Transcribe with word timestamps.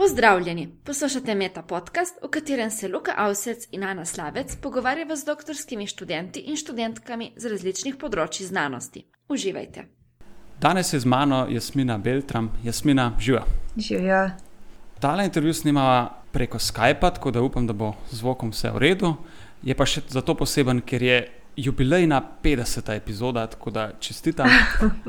Pozdravljeni, 0.00 0.68
poslušate 0.84 1.34
Meta 1.34 1.62
podcast, 1.62 2.14
v 2.22 2.28
katerem 2.30 2.70
se 2.70 2.88
Luka 2.88 3.12
Avsec 3.16 3.66
in 3.70 3.84
Ana 3.84 4.04
Slavec 4.04 4.56
pogovarjava 4.56 5.16
z 5.16 5.24
doktorskimi 5.24 5.86
študenti 5.86 6.40
in 6.40 6.56
študentkami 6.56 7.32
z 7.36 7.50
različnih 7.52 7.98
področji 8.00 8.46
znanosti. 8.48 9.02
Uživajte. 9.28 9.84
Danes 10.60 10.94
je 10.94 11.02
z 11.04 11.04
mano 11.04 11.42
Jasmina 11.52 11.98
Beltram, 11.98 12.48
Jasmina 12.64 13.10
živa. 13.20 13.44
Živijo. 13.76 14.22
Tale 15.04 15.28
intervju 15.28 15.54
snimava 15.54 16.00
preko 16.32 16.58
Skypa, 16.58 17.12
tako 17.20 17.36
da 17.36 17.44
upam, 17.44 17.68
da 17.68 17.76
bo 17.76 17.92
zvokom 18.10 18.56
vse 18.56 18.72
v 18.72 18.84
redu. 18.86 19.14
Je 19.62 19.76
pa 19.76 19.84
še 19.84 20.06
zato 20.08 20.32
poseben, 20.34 20.80
ker 20.80 21.02
je 21.02 21.22
jubilejna 21.60 22.24
50. 22.42 22.96
epizoda, 22.96 23.44
tako 23.52 23.70
da 23.70 23.90
čestitam. 24.00 24.48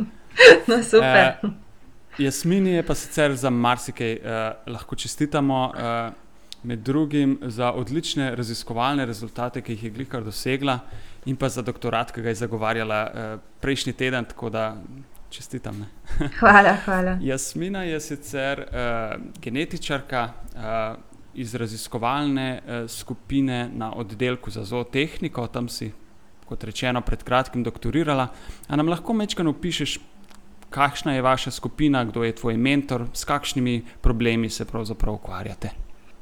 no, 0.67 0.83
super. 0.83 1.37
Eh, 1.39 1.70
Jasmini 2.17 2.69
je 2.69 2.83
pa 2.83 2.95
sicer 2.95 3.35
za 3.35 3.49
marsikaj 3.49 4.11
eh, 4.11 4.53
lahko 4.67 4.95
čestitamo, 4.95 5.73
eh, 5.77 6.11
med 6.63 6.79
drugim 6.79 7.39
za 7.41 7.71
odlične 7.71 8.35
raziskovalne 8.35 9.05
rezultate, 9.05 9.61
ki 9.61 9.71
jih 9.71 9.83
je 9.83 9.89
Glikar 9.89 10.23
dosegla, 10.23 10.79
in 11.25 11.35
pa 11.35 11.49
za 11.49 11.61
doktorat, 11.61 12.11
ki 12.11 12.21
ga 12.21 12.29
je 12.29 12.35
zagovarjala 12.35 13.01
eh, 13.01 13.37
prejšnji 13.61 13.93
teden, 13.93 14.25
tako 14.25 14.49
da 14.49 14.75
čestitam. 15.29 15.79
Ne. 15.79 15.87
hvala, 16.39 16.75
hvala. 16.85 17.17
Jasmina 17.21 17.83
je 17.83 17.99
sicer 17.99 18.59
eh, 18.59 19.15
genetičarka. 19.41 20.29
Eh, 20.55 20.95
Iz 21.33 21.55
raziskovalne 21.55 22.61
eh, 22.67 22.87
skupine 22.87 23.69
na 23.73 23.93
oddelku 23.95 24.51
za 24.51 24.65
zootehniko, 24.67 25.45
tam 25.47 25.69
si, 25.69 25.87
kot 26.45 26.63
rečeno, 26.63 26.99
pred 27.01 27.23
kratkim 27.23 27.63
doktorirala. 27.63 28.25
A 28.67 28.75
nam 28.75 28.91
lahko 28.91 29.13
mečkaj 29.15 29.47
opišeš, 29.47 29.93
kakšna 30.71 31.13
je 31.13 31.21
vaša 31.21 31.51
skupina, 31.51 32.03
kdo 32.03 32.23
je 32.23 32.35
tvoj 32.35 32.57
mentor, 32.57 33.05
s 33.13 33.25
kakšnimi 33.27 33.81
problemi 34.01 34.49
se 34.49 34.65
pravzaprav 34.65 35.13
ukvarjate. 35.13 35.69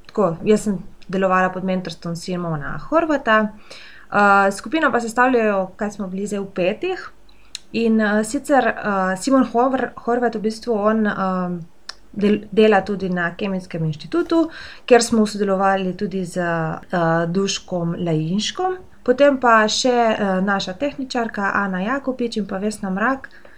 Tako, 0.05 0.35
jaz 0.43 0.65
sem 0.65 0.79
delovala 1.07 1.49
pod 1.53 1.63
mentorstvom 1.63 2.15
Simona 2.15 2.77
Horvata. 2.89 3.41
Uh, 4.09 4.53
skupino 4.57 4.91
pa 4.91 4.99
sestavljajo, 4.99 5.71
kaj 5.77 5.91
smo 5.91 6.07
bili 6.07 6.27
zdaj 6.27 6.39
v 6.39 6.53
petih. 6.55 7.09
In 7.77 8.01
uh, 8.01 8.23
sicer 8.25 8.65
uh, 8.65 9.13
Simon 9.21 9.45
Hor 9.53 9.91
Horvat, 10.05 10.35
v 10.35 10.41
bistvu 10.41 10.73
on 10.73 11.05
uh, 11.07 11.59
del 12.11 12.39
dela 12.51 12.81
tudi 12.81 13.09
na 13.09 13.35
Kemijskem 13.37 13.85
inštitutu, 13.85 14.47
kjer 14.85 15.03
smo 15.05 15.27
sodelovali 15.29 15.93
tudi 15.97 16.23
z 16.25 16.41
uh, 16.41 17.29
Duškom 17.29 17.93
Lajinškom. 18.01 18.79
Potem 19.05 19.37
pa 19.37 19.61
še 19.69 19.93
uh, 19.93 20.41
naša 20.41 20.73
tehničarka 20.73 21.53
Ana 21.53 21.83
Jakopič 21.85 22.41
in 22.41 22.49
pa 22.49 22.57
Vesna 22.57 22.89
Mrak, 22.89 23.29
uh, 23.29 23.48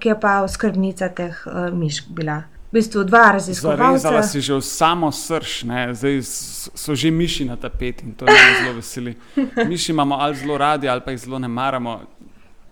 ki 0.00 0.08
je 0.08 0.16
pa 0.20 0.40
skrbnica 0.48 1.08
teh 1.14 1.36
uh, 1.46 1.70
mišk 1.74 2.10
bila. 2.10 2.42
V 2.72 2.80
bistvu 2.80 3.04
dva 3.04 3.36
raziskovalca. 3.36 4.08
Zdaj 4.08 4.22
si 4.32 4.40
že 4.40 4.56
v 4.56 4.64
samo 4.64 5.12
srž, 5.12 5.68
ne? 5.68 5.92
zdaj 5.92 6.24
so 6.72 6.96
že 6.96 7.12
miši 7.12 7.44
na 7.44 7.56
tapeti 7.60 8.08
in 8.08 8.16
to 8.16 8.24
me 8.24 8.32
zelo 8.32 8.72
veseli. 8.80 9.12
Miši 9.70 9.92
imamo 9.92 10.16
ali 10.16 10.40
zelo 10.40 10.56
radi, 10.56 10.88
ali 10.88 11.04
pa 11.04 11.12
jih 11.12 11.20
zelo 11.20 11.38
ne 11.38 11.48
maramo. 11.48 12.00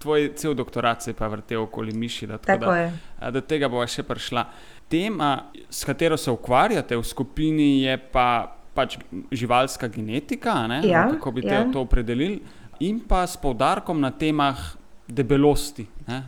Tvoj 0.01 0.33
cel 0.41 0.57
doktorat 0.57 1.03
se 1.03 1.13
je 1.13 1.15
pa 1.15 1.29
vrtel 1.29 1.63
okoli 1.63 1.93
miši. 1.93 2.27
Da, 2.27 2.39
Tako 2.39 2.73
da. 2.73 3.31
Do 3.31 3.45
tega 3.45 3.69
bova 3.69 3.85
še 3.85 4.03
prišla. 4.03 4.47
Tema, 4.89 5.53
s 5.69 5.85
katero 5.85 6.17
se 6.17 6.33
ukvarjate 6.33 6.97
v 6.97 7.05
skupini, 7.05 7.85
je 7.85 7.99
pa 8.01 8.57
pač 8.75 8.97
živalska 9.29 9.89
genetika, 9.93 10.65
ja, 10.81 11.11
kako 11.13 11.31
bi 11.37 11.45
ja. 11.45 11.61
te 11.61 11.73
to 11.77 11.85
opredelili, 11.85 12.41
in 12.81 13.05
pa 13.05 13.27
s 13.27 13.37
poudarkom 13.37 14.01
na 14.01 14.11
temah 14.11 14.80
debelosti, 15.11 15.87
ja. 16.09 16.23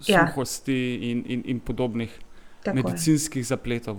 suhosti 0.00 0.98
ja. 1.02 1.10
in, 1.10 1.24
in, 1.26 1.42
in 1.44 1.60
podobnih 1.60 2.18
Tako 2.62 2.76
medicinskih 2.76 3.40
je. 3.40 3.44
zapletov. 3.44 3.96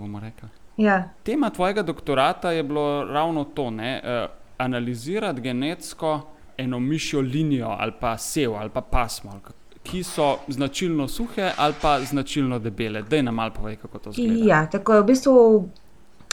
Ja. 0.76 1.08
Tema 1.22 1.50
tvojega 1.50 1.82
doktorata 1.82 2.50
je 2.50 2.62
bilo 2.62 3.04
ravno 3.04 3.44
to, 3.44 3.70
ne, 3.70 4.00
uh, 4.04 4.30
analizirati 4.58 5.40
genetsko 5.40 6.20
eno 6.56 6.80
mišjo 6.80 7.20
linijo 7.20 7.68
ali 7.78 7.92
pa 8.00 8.18
sev 8.18 8.54
ali 8.54 8.70
pa 8.70 8.80
pasmo. 8.80 9.30
Ali 9.30 9.40
Ki 9.82 10.02
so 10.02 10.38
značilno 10.48 11.08
suhe 11.08 11.52
ali 11.56 11.74
pa 11.82 12.00
značilno 12.00 12.58
debele. 12.58 13.02
Da, 13.02 13.22
nam 13.22 13.34
malo 13.34 13.50
povej, 13.54 13.76
kako 13.76 13.98
to 13.98 14.12
zgleda. 14.12 14.44
Ja, 14.44 14.66
tako 14.70 14.94
je 14.94 15.02
v 15.02 15.04
bistvu. 15.04 15.56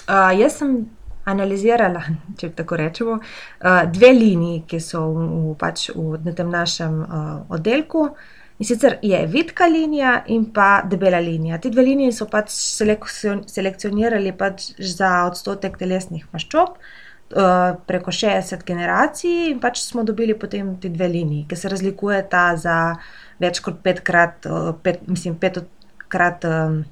Uh, 0.08 0.40
jaz 0.40 0.58
sem 0.58 0.90
analizirala, 1.26 2.04
če 2.40 2.52
tako 2.58 2.80
rečemo, 2.80 3.20
uh, 3.20 3.84
dve 3.92 4.14
liniji, 4.16 4.64
ki 4.70 4.80
so 4.84 5.04
v, 5.12 5.28
v, 5.28 5.54
pač 5.60 5.90
v, 5.94 6.16
v 6.22 6.34
tem 6.38 6.50
našem 6.52 7.02
uh, 7.04 7.38
oddelku. 7.54 8.10
In 8.56 8.68
sicer 8.68 9.00
je 9.04 9.18
vidka 9.28 9.68
linija 9.68 10.22
in 10.32 10.46
pa 10.56 10.80
debela 10.88 11.20
linija. 11.20 11.58
Ti 11.60 11.74
dve 11.74 11.84
liniji 11.90 12.14
so 12.16 12.30
pač 12.32 12.54
selekcionirali 12.56 14.32
pač 14.32 14.70
za 14.80 15.26
odstotek 15.28 15.76
telesnih 15.82 16.24
maščob 16.32 16.78
uh, 16.78 17.76
preko 17.90 18.14
60 18.16 18.64
generacij, 18.64 19.50
in 19.52 19.60
pač 19.60 19.84
smo 19.84 20.06
dobili 20.08 20.38
potem 20.40 20.78
ti 20.80 20.90
dve 20.94 21.10
liniji, 21.18 21.48
ki 21.50 21.60
se 21.60 21.72
razlikujeta 21.74 22.46
za 22.62 22.78
več 23.44 23.60
kot 23.60 23.82
petkrat, 23.84 24.48
pet, 24.86 25.04
mislim, 25.12 25.36
petkrat 25.42 26.48
um, 26.48 26.86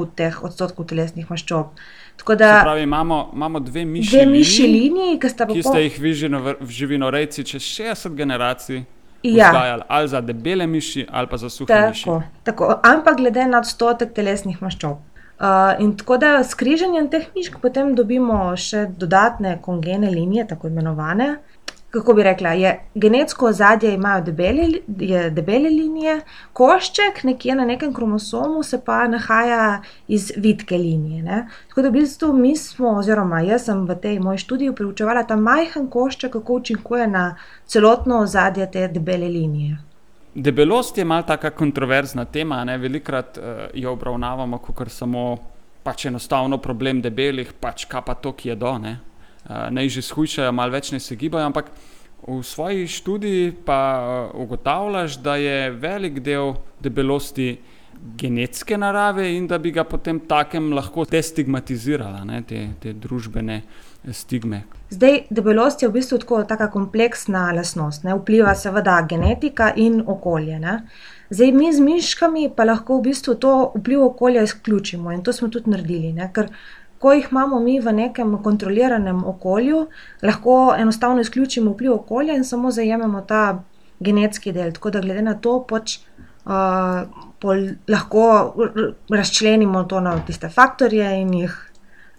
v 0.00 0.08
teh 0.16 0.38
odstotkov 0.44 0.88
telesnih 0.90 1.28
maščob. 1.30 1.72
Uh, 1.72 2.02
Da, 2.38 2.60
pravi, 2.62 2.82
imamo, 2.82 3.30
imamo 3.34 3.60
dve 3.60 3.84
miši, 3.84 4.16
dve 4.16 4.26
miši 4.26 4.62
liniji, 4.62 5.18
ki, 5.18 5.28
ki 5.52 5.62
ste 5.62 5.80
jih 5.82 6.00
vi 6.00 6.12
v 6.60 6.68
živinorejci 6.68 7.44
čez 7.44 7.62
60 7.62 8.14
generacij. 8.14 8.84
Ja. 9.22 9.78
Ali 9.88 10.08
za 10.08 10.20
debele 10.20 10.66
miši, 10.66 11.06
ali 11.10 11.26
pa 11.26 11.36
za 11.36 11.50
suhe 11.50 11.66
tako, 11.66 11.88
miši. 11.88 12.10
Tako, 12.44 12.80
ampak 12.82 13.16
glede 13.16 13.46
na 13.46 13.58
odstotek 13.58 14.14
telesnih 14.14 14.62
maščob. 14.62 15.00
Uh, 15.42 15.74
in 15.82 15.96
tako 15.96 16.16
da 16.22 16.44
s 16.44 16.54
križanjem 16.54 17.08
teh 17.10 17.26
mišk 17.34 17.58
potem 17.62 17.94
dobimo 17.98 18.52
še 18.56 18.86
dodatne 18.98 19.56
kongene 19.62 20.10
linije, 20.10 20.46
tako 20.54 20.70
imenovane, 20.70 21.36
kako 21.92 22.14
bi 22.14 22.22
rekla, 22.22 22.48
je 22.48 22.80
genetsko 22.94 23.46
ozadje 23.46 23.94
imajo 23.94 24.20
debele, 24.20 24.68
debele 25.30 25.68
linije, 25.68 26.20
košček 26.52 27.24
nekje 27.24 27.54
na 27.54 27.64
nekem 27.64 27.92
kromosomu 27.94 28.62
se 28.62 28.80
pa 28.84 29.08
nahaja 29.08 29.82
iz 30.08 30.32
vidke 30.36 30.78
linije. 30.78 31.22
Ne? 31.22 31.48
Tako 31.68 31.82
da 31.82 31.88
v 31.88 31.92
bistvu 31.92 32.32
mi 32.32 32.56
smo, 32.56 32.96
oziroma 32.96 33.40
jaz 33.40 33.68
sem 33.68 33.84
v 33.86 33.98
tej 34.00 34.18
moji 34.24 34.38
študiji 34.38 34.72
preučevala 34.74 35.26
ta 35.28 35.36
majhen 35.36 35.90
košček, 35.90 36.32
kako 36.32 36.54
učinkuje 36.62 37.06
na 37.06 37.36
celotno 37.66 38.22
ozadje 38.24 38.70
te 38.70 38.88
debele 38.88 39.28
linije. 39.28 39.76
Debelost 40.34 40.98
je 40.98 41.04
malce 41.04 41.26
tako 41.36 41.56
kontroverzna 41.58 42.24
tema, 42.24 42.64
ne? 42.64 42.78
velikrat 42.78 43.38
uh, 43.38 43.44
jo 43.74 43.92
obravnavamo 43.92 44.58
kot 44.58 44.88
samo 44.88 45.36
pač 45.82 46.06
enostavno 46.06 46.58
problem 46.58 47.02
debelih, 47.02 47.52
pač 47.60 47.84
kaj 47.84 48.02
pa 48.06 48.14
to, 48.14 48.32
ki 48.32 48.48
je 48.48 48.56
do. 48.56 48.78
Ne? 48.78 48.98
Eh, 49.42 49.70
naj 49.70 49.88
že 49.88 50.02
shujšajo, 50.06 50.52
malo 50.54 50.72
več 50.72 50.92
ne 50.92 51.00
se 51.00 51.16
gibajo, 51.18 51.46
ampak 51.50 51.72
v 52.22 52.38
svoji 52.46 52.86
študiji 52.86 53.52
pa 53.66 53.80
eh, 53.98 54.36
ugotavljaš, 54.38 55.18
da 55.18 55.36
je 55.36 55.70
velik 55.70 56.20
del 56.22 56.54
debelosti 56.80 57.56
genetske 58.18 58.78
narave 58.78 59.28
in 59.34 59.46
da 59.46 59.58
bi 59.58 59.70
ga 59.70 59.84
potem 59.84 60.20
takem 60.26 60.72
lahko 60.74 61.04
destigmatizirala, 61.10 62.24
ne, 62.26 62.42
te, 62.46 62.68
te 62.82 62.92
družbene 62.94 63.62
stigme. 64.10 64.64
Zdaj, 64.90 65.24
debelost 65.30 65.82
je 65.82 65.88
v 65.88 65.96
bistvu 65.98 66.18
tako 66.48 66.68
kompleksna 66.72 67.48
lasnost, 67.54 68.02
ne, 68.06 68.14
vpliva 68.18 68.54
seveda 68.58 68.96
genetika 69.08 69.70
in 69.76 70.00
okolje. 70.06 70.58
Ne. 70.58 70.76
Zdaj, 71.30 71.52
mi 71.54 71.70
z 71.72 71.80
miškami 71.80 72.48
pa 72.56 72.66
lahko 72.66 72.98
v 72.98 73.10
bistvu 73.10 73.36
to 73.40 73.54
vpliv 73.76 74.02
okolja 74.10 74.42
izključimo 74.42 75.12
in 75.12 75.22
to 75.22 75.32
smo 75.32 75.48
tudi 75.48 75.70
naredili. 75.70 76.12
Ne, 76.12 76.30
ker 76.34 76.50
ko 77.02 77.12
jih 77.12 77.26
imamo 77.30 77.58
mi 77.60 77.80
v 77.80 77.92
nekem 77.92 78.36
kontroliranem 78.42 79.24
okolju, 79.26 79.86
lahko 80.22 80.74
enostavno 80.78 81.20
izključimo 81.20 81.72
vpliv 81.74 81.92
okolja 81.92 82.36
in 82.38 82.44
samo 82.44 82.70
zajememo 82.70 83.20
ta 83.20 83.62
genetski 84.00 84.52
del. 84.52 84.70
Tako 84.72 84.90
da, 84.90 85.00
glede 85.00 85.22
na 85.22 85.34
to, 85.34 85.56
pač, 85.68 85.98
uh, 86.46 87.02
lahko 87.88 88.26
razčlenimo 89.10 89.82
to 89.90 90.00
na 90.00 90.14
tiste 90.26 90.48
faktorje 90.48 91.10
in 91.20 91.34
jih 91.34 91.56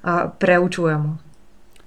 uh, 0.04 0.20
preučujemo. 0.40 1.18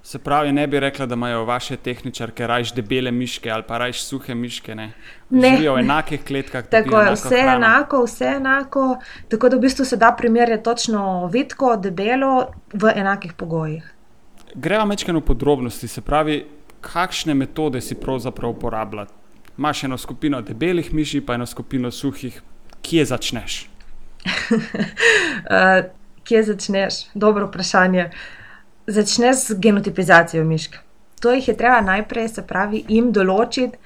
Se 0.06 0.18
pravi, 0.18 0.52
ne 0.52 0.66
bi 0.66 0.80
rekla, 0.80 1.06
da 1.06 1.14
imajo 1.14 1.44
vaše 1.44 1.76
tehničarke 1.76 2.46
raje 2.46 2.64
debele 2.74 3.10
miške 3.10 3.50
ali 3.50 3.62
pa 3.66 3.78
raje 3.78 3.92
suhe 3.92 4.34
miške. 4.34 4.74
Ne, 4.74 4.92
ne 5.30 5.50
živijo 5.50 5.74
v 5.74 5.80
enakih 5.80 6.24
kletkah. 6.24 6.68
Tako 6.70 7.00
je, 7.00 7.14
vse 7.14 7.34
je 7.34 7.54
enako, 7.54 8.04
vse 8.04 8.24
enako. 8.36 8.84
Tako 9.28 9.48
da 9.48 9.56
v 9.56 9.60
bistvu 9.60 9.84
se 9.84 9.96
da 9.96 10.12
primerjati 10.18 10.62
točno 10.62 11.26
vidko, 11.32 11.72
debelo 11.76 12.46
v 12.72 12.92
enakih 12.94 13.32
pogojih. 13.32 13.90
Gremo 14.54 14.86
mečkano 14.86 15.20
podrobnosti, 15.20 15.88
se 15.88 16.00
pravi, 16.00 16.38
kakšne 16.80 17.34
metode 17.34 17.80
si 17.80 17.98
pravzaprav 17.98 18.50
uporabljati. 18.50 19.12
Imáš 19.58 19.84
eno 19.84 19.98
skupino 19.98 20.42
debelih 20.42 20.94
miši, 20.94 21.20
pa 21.26 21.34
eno 21.34 21.46
skupino 21.46 21.90
suhih, 21.90 22.42
kje 22.82 23.04
začneš? 23.04 23.60
uh, 24.24 25.84
kje 26.26 26.42
začneš? 26.42 27.04
Dobro 27.14 27.50
vprašanje. 27.50 28.10
Uh, 28.12 28.45
začne 28.86 29.34
z 29.34 29.58
genotipizacijo 29.58 30.44
mišk. 30.44 30.76
To 31.20 31.32
jih 31.32 31.48
je 31.48 31.56
treba 31.56 31.80
najprej, 31.80 32.28
se 32.28 32.42
pravi, 32.46 32.84
jim 32.88 33.12
določiti, 33.12 33.78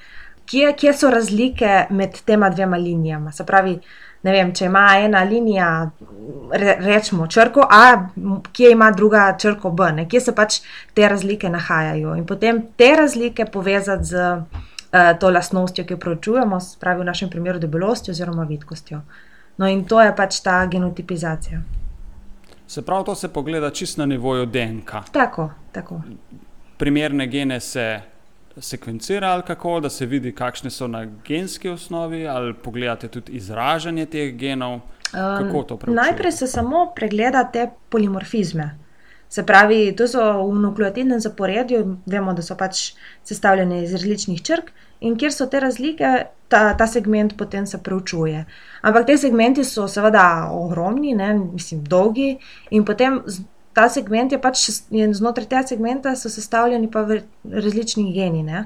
kje, 0.51 0.73
kje 0.77 0.95
so 0.95 1.11
razlike 1.11 1.87
med 1.91 2.21
tema 2.27 2.51
dvema 2.51 2.77
linijama. 2.77 3.33
Se 3.33 3.47
pravi, 3.47 3.77
ne 4.23 4.35
vem, 4.35 4.53
če 4.55 4.67
ima 4.67 4.85
ena 4.99 5.23
linija, 5.25 5.69
re, 6.53 6.77
rečemo 6.81 7.27
črko 7.31 7.67
A, 7.71 7.85
kje 8.53 8.73
ima 8.75 8.91
druga 8.91 9.29
črko 9.39 9.71
B, 9.71 9.93
ne? 9.97 10.09
kje 10.09 10.21
se 10.27 10.35
pač 10.35 10.61
te 10.95 11.09
razlike 11.09 11.49
nahajajo. 11.49 12.17
In 12.19 12.27
potem 12.27 12.63
te 12.77 12.93
razlike 12.99 13.47
povezati 13.53 14.11
z 14.13 14.29
uh, 14.37 15.13
to 15.21 15.31
lastnostjo, 15.31 15.87
ki 15.87 15.95
jo 15.95 16.03
preučujemo, 16.03 16.61
spravi 16.61 17.05
v 17.05 17.13
našem 17.13 17.31
primeru 17.31 17.63
debelostjo 17.63 18.13
oziroma 18.13 18.49
vidkostjo. 18.51 19.05
No, 19.61 19.69
in 19.69 19.85
to 19.85 20.01
je 20.03 20.17
pač 20.17 20.41
ta 20.43 20.65
genotipizacija. 20.67 21.63
Se 22.71 22.83
pravi, 22.83 23.05
to 23.05 23.15
se 23.15 23.29
pogleda 23.29 23.71
čisto 23.71 24.03
na 24.03 24.07
nivoju 24.07 24.47
DNK. 24.47 24.91
Tako, 25.13 25.51
tako. 25.73 26.03
Primerne 26.77 27.27
gene 27.27 27.61
se 27.61 28.01
sekvencira 28.59 29.29
ali 29.29 29.43
kako, 29.43 29.81
da 29.81 29.91
se 29.91 30.07
vidi, 30.07 30.35
kakšne 30.35 30.71
so 30.71 30.87
na 30.87 31.07
genski 31.27 31.69
osnovi, 31.69 32.29
ali 32.29 32.55
pogledate 32.55 33.09
tudi 33.09 33.33
izražanje 33.33 34.07
teh 34.07 34.37
genov. 34.37 34.81
Kako 35.11 35.63
to 35.63 35.75
um, 35.75 35.95
najprej 35.95 36.33
se 36.33 36.47
samo 36.47 36.93
pregleda 36.95 37.45
te 37.53 37.69
polimorfizme. 37.89 38.79
Se 39.31 39.45
pravi, 39.47 39.93
to 39.97 40.09
so 40.11 40.23
v 40.43 40.59
nukleotidnem 40.59 41.21
zaporedju, 41.23 41.85
vemo, 42.11 42.33
da 42.35 42.43
so 42.43 42.57
pač 42.59 42.81
sestavljene 43.23 43.85
iz 43.85 43.93
različnih 43.95 44.41
črk 44.43 44.73
in 45.07 45.15
kjer 45.17 45.31
so 45.33 45.47
te 45.47 45.61
razlike, 45.63 46.09
ta, 46.51 46.63
ta 46.75 46.87
segment 46.91 47.37
potem 47.39 47.67
se 47.67 47.79
preučuje. 47.79 48.43
Ampak 48.83 49.07
te 49.07 49.15
segmenti 49.23 49.63
so 49.65 49.87
seveda 49.89 50.51
ogromni, 50.51 51.15
ne, 51.15 51.29
mislim, 51.39 51.85
dolgi 51.87 52.33
in 52.75 52.85
potem 52.85 53.21
ta 53.73 53.87
segment 53.89 54.33
je 54.35 54.41
pač 54.43 54.65
znotraj 54.91 55.47
tega 55.47 55.63
segmenta 55.69 56.15
sestavljeni 56.19 56.91
pa 56.91 57.05
različni 57.45 58.11
geni. 58.13 58.43
Ne? 58.43 58.65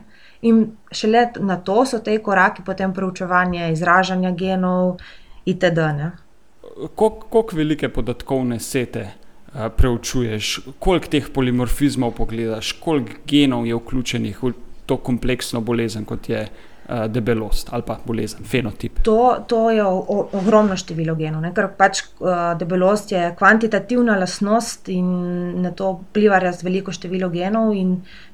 In 0.48 0.62
šele 0.92 1.26
na 1.40 1.58
to 1.60 1.84
so 1.84 2.00
te 2.00 2.16
koraki 2.22 2.64
potem 2.64 2.94
preučevanja 2.94 3.68
izražanja 3.68 4.32
genov 4.32 4.96
itd. 5.44 6.08
Koliko 6.94 7.44
velike 7.52 7.92
podatkovne 7.92 8.58
sete 8.60 9.23
preučuješ, 9.54 10.60
koliko 10.78 11.06
teh 11.10 11.30
polimorfizmov 11.30 12.14
pogledaš, 12.18 12.72
koliko 12.72 13.22
genov 13.26 13.66
je 13.66 13.74
vključenih 13.74 14.42
v 14.42 14.52
to 14.86 14.96
kompleksno 14.96 15.60
bolezen, 15.60 16.04
kot 16.04 16.28
je 16.28 16.42
uh, 16.42 17.04
debelost 17.08 17.68
ali 17.72 17.82
pa 17.86 17.98
bolezen, 18.06 18.44
fenotip. 18.44 18.98
To, 19.02 19.44
to 19.48 19.70
je 19.70 19.84
o, 19.84 19.98
o, 20.08 20.28
ogromno 20.32 20.76
število 20.76 21.14
genov, 21.14 21.42
ne? 21.42 21.52
ker 21.54 21.70
pač 21.78 22.02
uh, 22.02 22.52
debelost 22.58 23.14
je 23.14 23.30
kvantitativna 23.38 24.18
lastnost 24.18 24.90
in 24.92 25.06
na 25.62 25.70
to 25.70 25.92
vpliva 26.00 26.42
res 26.42 26.64
veliko 26.64 26.92
število 26.92 27.30
genov. 27.32 27.72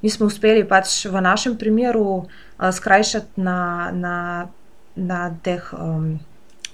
Mi 0.02 0.10
smo 0.10 0.26
uspeli 0.26 0.64
pač 0.64 1.04
v 1.06 1.20
našem 1.20 1.58
primeru 1.60 2.24
skrajšati 2.60 3.40
na, 3.40 3.90
na, 3.92 4.16
na 4.96 5.22
teh. 5.44 5.70
Um, 5.76 6.18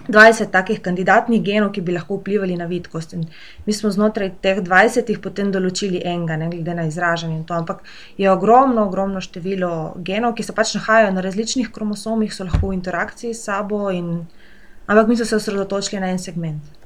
20 0.05 0.51
takih 0.51 0.79
kandidatnih 0.79 1.41
genov, 1.43 1.71
ki 1.73 1.81
bi 1.81 1.95
lahko 1.95 2.19
vplivali 2.19 2.55
na 2.57 2.65
vidkost. 2.69 3.13
In 3.13 3.25
mi 3.65 3.73
smo 3.73 3.89
znotraj 3.91 4.31
teh 4.41 4.61
20 4.61 5.17
potem 5.21 5.51
določili 5.51 6.01
enega, 6.05 6.37
ne 6.37 6.49
glede 6.53 6.75
na 6.77 6.85
izražanje. 6.87 7.43
Ampak 7.49 7.83
je 8.17 8.29
ogromno, 8.31 8.85
ogromno 8.85 9.21
število 9.21 9.97
genov, 9.97 10.37
ki 10.37 10.45
se 10.45 10.55
pač 10.55 10.75
nahajajo 10.77 11.11
na 11.17 11.25
različnih 11.25 11.73
kromosomih, 11.73 12.33
so 12.33 12.45
lahko 12.45 12.69
v 12.69 12.77
interakciji 12.77 13.33
s 13.33 13.49
sabo, 13.49 13.87
in, 13.91 14.27
ampak 14.87 15.07
mi 15.07 15.17
smo 15.17 15.25
se 15.25 15.41
osredotočili 15.41 16.01
na 16.01 16.13
en 16.13 16.19
segment. 16.19 16.76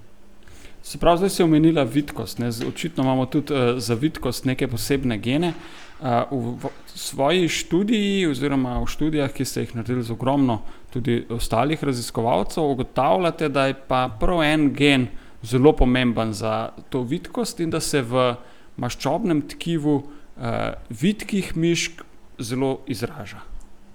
Se 0.84 0.98
pravi, 0.98 1.18
zdaj 1.18 1.30
si 1.30 1.44
omenila 1.44 1.84
vidkost. 1.84 2.40
Ne? 2.40 2.50
Očitno 2.68 3.04
imamo 3.04 3.26
tudi 3.26 3.54
uh, 3.54 3.78
za 3.78 3.94
vidkost 3.94 4.46
neke 4.46 4.68
posebne 4.68 5.18
gene. 5.18 5.54
Uh, 6.02 6.08
v, 6.32 6.56
v 6.64 6.72
svoji 6.98 7.50
študiji, 7.50 8.26
oziroma 8.28 8.80
v 8.82 8.88
študijah, 8.90 9.30
ki 9.30 9.46
ste 9.46 9.66
jih 9.66 9.76
naredili 9.78 10.04
z 10.04 10.16
ogromno 10.16 10.62
tudi 10.90 11.22
ostalih 11.30 11.84
raziskovalcev, 11.84 12.64
ugotavljate, 12.64 13.50
da 13.50 13.68
je 13.70 13.78
pa 13.88 14.08
prav 14.20 14.42
en 14.44 14.72
gen 14.74 15.08
zelo 15.44 15.76
pomemben 15.78 16.34
za 16.34 16.72
to 16.90 17.02
vidkost 17.02 17.60
in 17.60 17.70
da 17.70 17.80
se 17.80 18.02
v 18.02 18.34
maščobnem 18.82 19.46
tkivu 19.54 19.96
uh, 20.02 20.74
vidkih 20.90 21.54
mišk 21.56 22.02
zelo 22.40 22.80
izraža. 22.88 23.46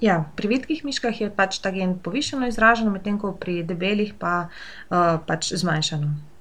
Ja, 0.00 0.22
pri 0.36 0.48
vidkih 0.48 0.84
miškah 0.84 1.20
je 1.20 1.30
pač 1.32 1.58
ta 1.58 1.72
gen 1.72 1.96
povišeno 1.98 2.46
izražen, 2.46 2.92
medtem 2.92 3.18
ko 3.18 3.32
pri 3.32 3.62
debelih 3.66 4.14
pa 4.14 4.46
uh, 4.46 5.18
pač 5.26 5.50
zmanjšano. 5.56 6.35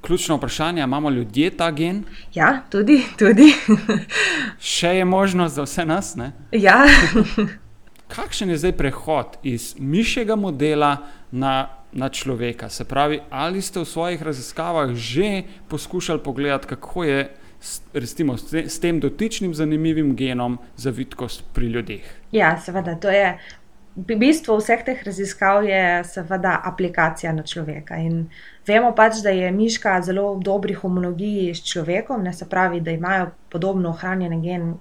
Ključno 0.00 0.36
vprašanje, 0.36 0.82
imamo 0.82 1.10
ljudje 1.10 1.50
ta 1.50 1.70
gen? 1.70 2.04
Ja, 2.34 2.62
tudi. 2.70 3.02
tudi. 3.18 3.52
Še 4.74 4.94
je 4.96 5.04
možnost 5.04 5.54
za 5.54 5.62
vse 5.62 5.84
nas? 5.84 6.16
Ja. 6.52 6.84
kakšen 8.10 8.50
je 8.50 8.58
zdaj 8.58 8.72
prehod 8.72 9.36
iz 9.42 9.74
mišjega 9.78 10.36
modela 10.36 10.96
na, 11.30 11.68
na 11.92 12.08
človeka? 12.08 12.68
Se 12.68 12.84
pravi, 12.84 13.20
ali 13.30 13.62
ste 13.62 13.80
v 13.80 13.86
svojih 13.86 14.22
raziskavah 14.22 14.94
že 14.94 15.42
poskušali 15.68 16.22
pogledati, 16.22 16.66
kako 16.66 17.04
je 17.04 17.30
recimo, 17.92 18.36
s 18.36 18.80
tem 18.80 19.00
dotičnim 19.00 19.54
zanimivim 19.54 20.16
genom 20.16 20.58
za 20.76 20.90
vidkost 20.90 21.44
pri 21.52 21.66
ljudeh? 21.66 22.04
Ja, 22.32 22.60
seveda, 22.60 22.94
to 22.94 23.10
je. 23.10 23.38
Bistvo 23.94 24.56
vseh 24.56 24.84
teh 24.86 25.00
raziskav 25.04 25.64
je 25.64 26.04
seveda 26.04 26.60
aplikacija 26.64 27.32
na 27.32 27.42
človeka. 27.42 27.96
In 27.98 28.28
vemo 28.66 28.92
pač, 28.94 29.18
da 29.22 29.30
je 29.34 29.50
miška 29.50 29.96
zelo 30.02 30.34
v 30.34 30.44
dobri 30.46 30.74
homologiji 30.74 31.54
s 31.54 31.64
človekom, 31.66 32.22
ne 32.22 32.32
se 32.32 32.48
pravi, 32.48 32.80
da 32.80 32.94
imajo 32.94 33.30
podobno 33.50 33.90
ohranjene 33.90 34.40
gen 34.40 34.74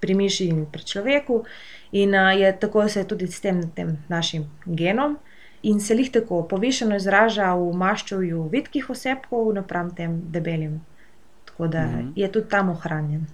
pri 0.00 0.14
miši 0.14 0.50
in 0.52 0.66
pri 0.66 0.84
človeku. 0.84 1.44
In 1.92 2.14
je 2.14 2.52
tako 2.60 2.88
se 2.88 3.00
je 3.00 3.08
tudi 3.08 3.26
s 3.26 3.40
tem, 3.40 3.62
tem 3.74 3.96
našim 4.08 4.44
genom. 4.66 5.18
In 5.62 5.80
se 5.80 5.94
jih 5.94 6.12
tako 6.12 6.42
povišeno 6.48 6.96
izraža 6.96 7.54
v 7.54 7.72
maščovju 7.76 8.48
vidkih 8.52 8.90
osebkov, 8.90 9.52
napram 9.54 9.90
tem 9.94 10.20
debelim. 10.32 10.80
Tako 11.44 11.66
da 11.66 11.82
mm 11.86 11.96
-hmm. 11.96 12.12
je 12.16 12.32
tudi 12.32 12.48
tam 12.48 12.68
ohranjen. 12.68 13.26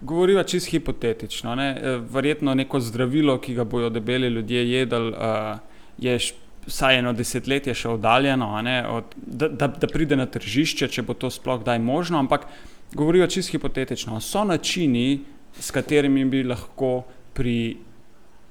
Govoriva 0.00 0.42
čisto 0.42 0.70
hipotetično. 0.70 1.54
Ne? 1.54 1.68
E, 1.70 1.96
verjetno 2.10 2.54
neko 2.54 2.80
zdravilo, 2.80 3.38
ki 3.40 3.54
ga 3.54 3.64
bodo 3.64 3.90
debeli 3.90 4.28
ljudje 4.28 4.70
jedli, 4.70 5.12
uh, 5.12 5.58
je 5.98 6.18
vsaj 6.66 6.98
eno 6.98 7.12
desetletje 7.12 7.74
še 7.74 7.88
oddaljeno, 7.88 8.50
od, 8.90 9.14
da, 9.16 9.48
da, 9.48 9.68
da 9.68 9.88
pride 9.88 10.16
na 10.16 10.26
tržišče, 10.26 10.88
če 10.88 11.02
bo 11.02 11.14
to 11.14 11.30
sploh 11.30 11.60
kdaj 11.62 11.78
možno. 11.78 12.18
Ampak 12.18 12.46
govoriva 12.94 13.26
čisto 13.26 13.56
hipotetično. 13.56 14.20
So 14.20 14.44
načini, 14.44 15.20
s 15.60 15.70
katerimi 15.70 16.24
bi 16.24 16.42
lahko 16.44 17.04
pri 17.34 17.76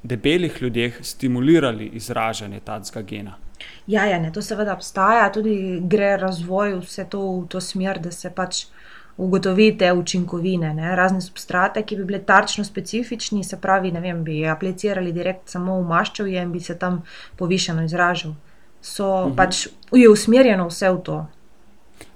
debelih 0.03 0.61
ljudeh 0.61 0.99
stimulirali 1.01 1.89
izražanje 1.95 2.59
tega 2.59 3.01
gena. 3.01 3.37
Ja, 3.87 4.05
ja 4.05 4.19
ne, 4.19 4.31
to 4.31 4.41
seveda 4.41 4.73
obstaja, 4.73 5.29
tudi 5.31 5.79
gre 5.87 6.17
razvoj 6.17 6.77
vse 6.83 7.05
to 7.09 7.21
v 7.21 7.47
to 7.47 7.61
smer, 7.61 7.99
da 7.99 8.11
se 8.11 8.31
pač 8.35 8.65
ugotovite 9.17 9.93
učinkovine, 9.93 10.73
ne? 10.73 10.95
razne 10.95 11.21
substrate, 11.21 11.83
ki 11.83 11.95
bi 11.95 12.05
bile 12.05 12.19
tarčno 12.25 12.63
specifični, 12.63 13.43
se 13.43 13.59
pravi, 13.61 13.91
ne 13.91 14.01
vem, 14.01 14.23
bi 14.23 14.41
aplicirali 14.47 15.13
direkt 15.13 15.49
samo 15.49 15.77
v 15.81 15.87
maščevje 15.87 16.41
in 16.41 16.51
bi 16.51 16.59
se 16.59 16.77
tam 16.79 17.03
povišeno 17.37 17.83
izražal. 17.83 18.33
So 18.81 19.05
uh 19.05 19.21
mhm. 19.21 19.31
-huh. 19.31 19.35
pač 19.35 19.67
je 19.91 20.09
usmerjeno 20.09 20.67
vse 20.67 20.89
v 20.89 21.01
to. 21.03 21.25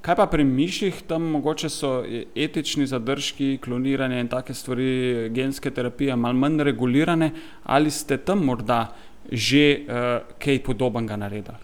Kaj 0.02 0.16
pa 0.16 0.26
pri 0.26 0.44
miših, 0.44 1.02
tam 1.08 1.24
mogoče 1.24 1.70
so 1.70 2.04
e, 2.06 2.26
etični 2.36 2.88
zadržki, 2.88 3.58
kloniranje 3.64 4.20
in 4.20 4.28
take 4.28 4.54
stvari, 4.54 5.30
genske 5.30 5.72
terapije, 5.72 6.16
malo 6.16 6.34
manj 6.34 6.64
regulirane, 6.64 7.32
ali 7.64 7.92
ste 7.92 8.18
tam 8.18 8.46
morda 8.46 8.88
že 9.32 9.80
uh, 9.84 10.36
kaj 10.40 10.64
podobnega 10.64 11.16
naredili? 11.16 11.58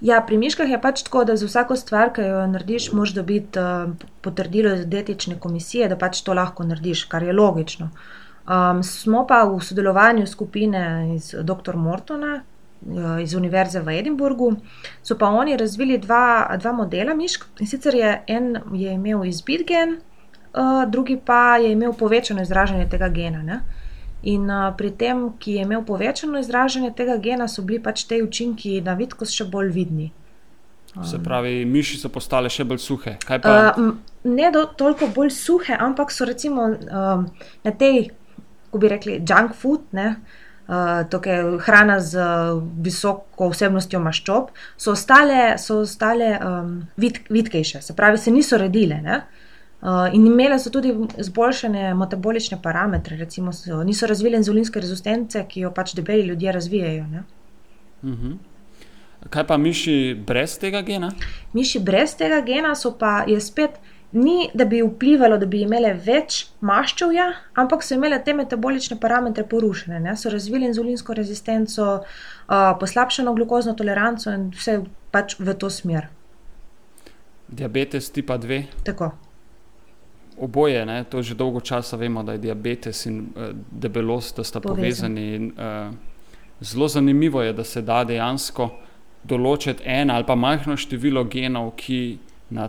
Ja, 0.00 0.20
pri 0.26 0.38
miškah 0.40 0.70
je 0.70 0.80
pač 0.80 1.02
tako, 1.04 1.24
da 1.28 1.36
za 1.36 1.46
vsako 1.46 1.76
stvar, 1.76 2.12
ki 2.16 2.24
jo 2.24 2.44
narediš, 2.48 2.92
moraš 2.92 3.12
dobiti 3.18 3.60
uh, 3.60 3.90
potrdilo 4.24 4.72
iz 4.74 4.86
etične 4.86 5.36
komisije, 5.40 5.88
da 5.88 5.98
pač 6.00 6.22
to 6.24 6.34
lahko 6.34 6.64
narediš, 6.64 7.04
kar 7.04 7.22
je 7.22 7.36
logično. 7.36 7.90
Um, 8.48 8.82
smo 8.82 9.26
pa 9.28 9.42
v 9.44 9.60
sodelovanju 9.60 10.26
skupine 10.26 11.14
iz 11.14 11.34
dr. 11.44 11.76
Mortona, 11.76 12.40
Eh, 12.80 13.22
iz 13.22 13.34
Univerze 13.34 13.80
v 13.80 13.98
Edinburgu, 13.98 14.56
so 15.02 15.14
pa 15.18 15.28
oni 15.28 15.56
razvili 15.56 15.98
dva, 15.98 16.56
dva 16.56 16.72
modela 16.72 17.14
mišk. 17.14 17.44
In 17.60 17.66
sicer 17.66 17.94
je 17.94 18.22
en 18.26 18.56
je 18.72 18.92
imel 18.92 19.24
izbit 19.24 19.66
gen, 19.68 19.98
uh, 20.54 20.88
drugi 20.88 21.18
pa 21.24 21.56
je 21.56 21.72
imel 21.72 21.92
povečano 21.92 22.42
izražanje 22.42 22.88
tega 22.88 23.08
gena. 23.08 23.42
Ne? 23.42 23.60
In 24.22 24.50
uh, 24.50 24.68
pri 24.76 24.90
tem, 24.90 25.30
ki 25.40 25.56
je 25.56 25.64
imel 25.64 25.84
povečano 25.86 26.40
izražanje 26.40 26.92
tega 26.96 27.16
gena, 27.16 27.48
so 27.48 27.64
bili 27.64 27.80
pač 27.82 28.04
te 28.04 28.20
učinki 28.22 28.80
na 28.84 28.94
vidkost 28.98 29.36
še 29.36 29.46
bolj 29.48 29.72
vidni. 29.72 30.10
Um, 30.96 31.06
Se 31.06 31.20
pravi, 31.22 31.64
miši 31.64 32.00
so 32.02 32.10
postale 32.12 32.50
še 32.52 32.66
bolj 32.68 32.82
suhe. 32.84 33.16
Uh, 33.30 33.94
ne 34.28 34.52
do, 34.52 34.66
toliko 34.76 35.08
bolj 35.14 35.32
suhe, 35.32 35.72
ampak 35.72 36.12
so 36.12 36.28
recimo 36.28 36.68
um, 36.68 37.26
na 37.64 37.72
tej, 37.72 38.10
kako 38.68 38.84
bi 38.84 38.92
rekli, 38.92 39.18
junk 39.24 39.56
food. 39.56 39.88
Ne? 39.96 40.14
uh, 40.70 41.02
tukaj 41.10 41.58
hrana 41.66 41.98
z 42.00 42.22
visoko 42.84 43.50
vsebnostjo 43.50 44.00
maščob, 44.04 44.50
so 44.76 44.94
ostale, 44.94 45.56
so 45.58 45.80
ostale 45.86 46.34
um, 46.38 46.74
vid, 47.00 47.24
vidkejše, 47.30 47.82
se 47.82 47.96
pravi, 47.96 48.20
se 48.20 48.30
niso 48.34 48.58
redile. 48.60 49.00
Ne? 49.04 49.22
Uh, 49.24 49.49
in 50.12 50.26
imele 50.26 50.58
so 50.58 50.70
tudi 50.70 50.92
izboljšane 51.18 51.94
metabolične 51.94 52.58
parametre, 52.62 53.16
recimo, 53.16 53.52
so, 53.52 53.82
niso 53.84 54.06
razvile 54.06 54.36
inzulinske 54.36 54.80
rezistence, 54.80 55.44
ki 55.48 55.60
jo 55.60 55.70
pač 55.72 55.94
debeli 55.94 56.26
ljudje 56.28 56.52
razvijajo. 56.52 57.06
Uh 58.02 58.10
-huh. 58.10 58.36
Kaj 59.28 59.46
pa 59.46 59.56
miši 59.56 60.16
brez 60.26 60.58
tega 60.58 60.82
gena? 60.82 61.10
Miši 61.52 61.78
brez 61.78 62.14
tega 62.16 62.40
gena 62.40 62.74
so 62.74 62.92
pa 62.98 63.24
je 63.28 63.40
spet. 63.40 63.70
Ni, 64.12 64.50
da 64.54 64.64
bi 64.64 64.80
vplivalo, 64.82 65.36
da 65.38 65.46
bi 65.46 65.60
imele 65.62 65.92
več 65.94 66.48
maščevja, 66.60 67.28
ampak 67.54 67.84
so 67.86 67.94
imele 67.94 68.18
te 68.24 68.34
metabolične 68.34 68.96
parametre 69.00 69.44
porušene. 69.46 70.00
Ne? 70.00 70.16
So 70.16 70.30
razvili 70.30 70.66
inzulinsko 70.66 71.14
rezistenco, 71.14 72.00
uh, 72.02 72.72
poslabšano 72.80 73.34
glukozno 73.34 73.76
toleranco 73.78 74.34
in 74.34 74.50
vse 74.50 74.80
pač 75.14 75.38
v 75.38 75.54
to 75.54 75.70
smer. 75.70 76.08
Diabetes 77.48 78.10
tipa 78.10 78.38
2. 78.38 78.64
Tako. 78.84 79.12
Oboje, 80.40 80.86
ne? 80.86 81.04
to 81.04 81.22
že 81.22 81.34
dolgo 81.34 81.60
časa 81.60 81.96
vemo, 81.96 82.22
da 82.22 82.32
je 82.32 82.38
diabetes 82.38 83.06
in 83.06 83.20
uh, 83.20 83.50
debelost, 83.70 84.36
da 84.36 84.44
sta 84.44 84.60
Povezan. 84.60 85.12
povezani. 85.12 85.34
In, 85.34 85.52
uh, 85.52 85.94
zelo 86.60 86.88
zanimivo 86.88 87.42
je, 87.42 87.52
da 87.52 87.64
se 87.64 87.82
da 87.82 88.04
dejansko 88.04 88.70
določiti 89.24 89.84
eno 89.84 90.14
ali 90.14 90.24
pa 90.24 90.34
majhno 90.34 90.76
število 90.76 91.24
genov, 91.28 91.74
ki 91.76 92.18
na 92.56 92.68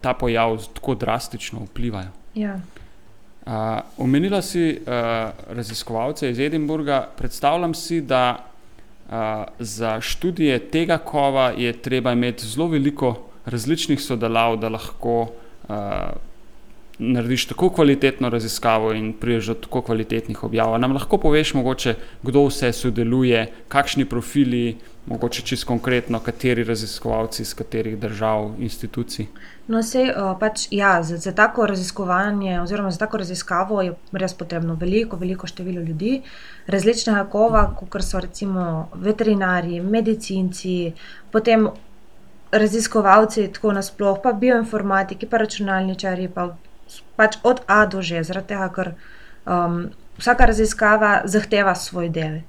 ta 0.00 0.14
pojav 0.14 0.58
tako 0.74 0.94
drastično 0.94 1.66
vplivajo. 1.68 2.10
Ja. 2.34 2.58
Uh, 3.46 3.80
omenila 3.98 4.42
si 4.42 4.72
uh, 4.74 5.30
raziskovalce 5.48 6.30
iz 6.30 6.38
Edinburga. 6.38 7.08
Predstavljam 7.16 7.74
si, 7.74 8.00
da 8.00 8.36
uh, 8.38 9.44
za 9.58 10.00
študije 10.00 10.58
tega 10.70 10.98
kova 10.98 11.50
je 11.56 11.72
treba 11.72 12.12
imeti 12.12 12.46
zelo 12.46 12.68
veliko 12.68 13.14
različnih 13.44 14.00
sodelov, 14.02 14.58
da 14.60 14.68
lahko 14.68 15.20
uh, 15.22 15.74
narediš 17.00 17.46
tako 17.46 17.70
kvalitetno 17.70 18.28
raziskavo 18.28 18.92
in 18.92 19.12
priješ 19.12 19.46
do 19.46 19.54
tako 19.54 19.82
kvalitetnih 19.82 20.44
objav. 20.44 20.78
Nam 20.78 20.92
lahko 20.92 21.18
poveš, 21.18 21.54
mogoče, 21.54 21.94
kdo 22.22 22.44
vse 22.46 22.72
sodeluje, 22.72 23.46
kakšni 23.68 24.04
profili, 24.04 24.76
mogoče 25.06 25.42
čisto 25.42 25.66
konkretno, 25.66 26.20
kateri 26.20 26.64
raziskovalci 26.64 27.42
iz 27.42 27.54
katerih 27.54 27.98
držav, 27.98 28.50
institucij. 28.58 29.26
No, 29.66 29.82
sej, 29.82 30.12
pač, 30.40 30.66
ja, 30.70 31.02
za, 31.02 31.16
za 31.16 31.32
tako 31.32 31.66
raziskovanje, 31.66 32.60
oziroma 32.60 32.90
za 32.90 32.98
tako 32.98 33.16
raziskavo 33.24 33.82
je 33.82 33.94
res 34.12 34.34
potrebno 34.34 34.74
veliko, 34.74 35.16
veliko 35.16 35.46
število 35.46 35.80
ljudi, 35.80 36.22
različnega 36.66 37.24
kova, 37.32 37.70
kot 37.80 38.02
so 38.04 38.20
recimo 38.20 38.88
veterinari, 38.94 39.80
medicinci, 39.80 40.92
potem 41.32 41.68
raziskovalci, 42.52 43.48
tako 43.52 43.72
nasplošno, 43.72 44.22
pa 44.22 44.32
bioinformatiki, 44.32 45.26
pa 45.26 45.38
računalničari, 45.38 46.28
pa 46.34 46.50
pač 47.16 47.38
od 47.42 47.62
A 47.66 47.86
do 47.86 48.02
Ž, 48.02 48.24
zaradi 48.24 48.54
tega, 48.54 48.68
ker 48.74 48.92
um, 49.46 49.90
vsaka 50.20 50.46
raziskava 50.46 51.22
zahteva 51.24 51.74
svoj 51.74 52.08
del. 52.08 52.40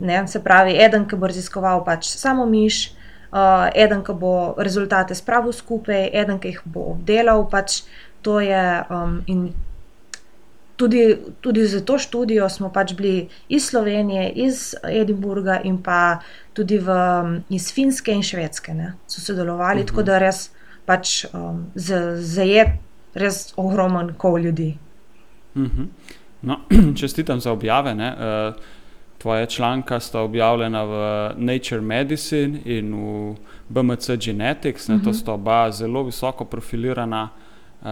Ne? 0.00 0.24
Se 0.28 0.40
pravi, 0.40 0.76
eden, 0.80 1.04
ki 1.08 1.16
bo 1.20 1.28
raziskoval 1.28 1.84
pač 1.84 2.08
samo 2.08 2.46
miš, 2.48 2.94
uh, 3.32 3.68
eden, 3.74 4.04
ki 4.04 4.16
bo 4.16 4.54
rezultate 4.56 5.16
spravil 5.16 5.52
skupaj, 5.52 6.08
eden, 6.12 6.40
ki 6.40 6.54
jih 6.54 6.64
bo 6.64 6.88
obdelal. 6.94 7.44
Pač 7.50 7.82
to 8.24 8.40
je, 8.40 8.64
um, 8.88 9.20
tudi, 10.80 11.02
tudi 11.44 11.66
za 11.68 11.80
to 11.84 11.98
študijo 12.00 12.48
smo 12.48 12.72
pač 12.72 12.94
bili 12.96 13.28
iz 13.48 13.68
Slovenije, 13.68 14.30
iz 14.48 14.74
Edinburga 14.88 15.60
in 15.64 15.82
pa 15.82 16.24
tudi 16.56 16.78
v, 16.78 16.88
um, 16.88 17.36
iz 17.48 17.68
Finske 17.72 18.12
in 18.12 18.24
Švedske. 18.24 18.74
Ne? 18.74 18.94
So 19.06 19.20
sodelovali, 19.20 19.80
uh 19.80 19.84
-huh. 19.84 19.88
tako 19.88 20.02
da 20.02 20.18
res 20.18 20.50
pač 20.86 21.24
um, 21.32 21.66
zajet 22.16 22.68
res 23.14 23.52
ogromen 23.56 24.14
kol 24.18 24.40
ljudi. 24.40 24.76
Uh 25.54 25.62
-huh. 25.62 25.86
no, 26.42 26.60
čestitam 27.00 27.40
za 27.40 27.52
objave. 27.52 27.94
Ne? 27.94 28.16
Uh, 28.48 28.54
Tvoje 29.18 29.46
članka 29.46 30.00
sta 30.00 30.20
objavljena 30.20 30.84
v 30.84 30.94
Nature 31.36 31.80
Medicine 31.80 32.60
in 32.64 32.94
v 32.94 33.36
BMC 33.68 34.10
Genetics. 34.24 34.88
Ne, 34.88 34.94
uh 34.94 35.00
-huh. 35.00 35.04
To 35.04 35.12
sta 35.12 35.32
oba 35.32 35.70
zelo 35.70 36.02
visoko 36.02 36.44
profilirana, 36.44 37.28
uh, 37.82 37.88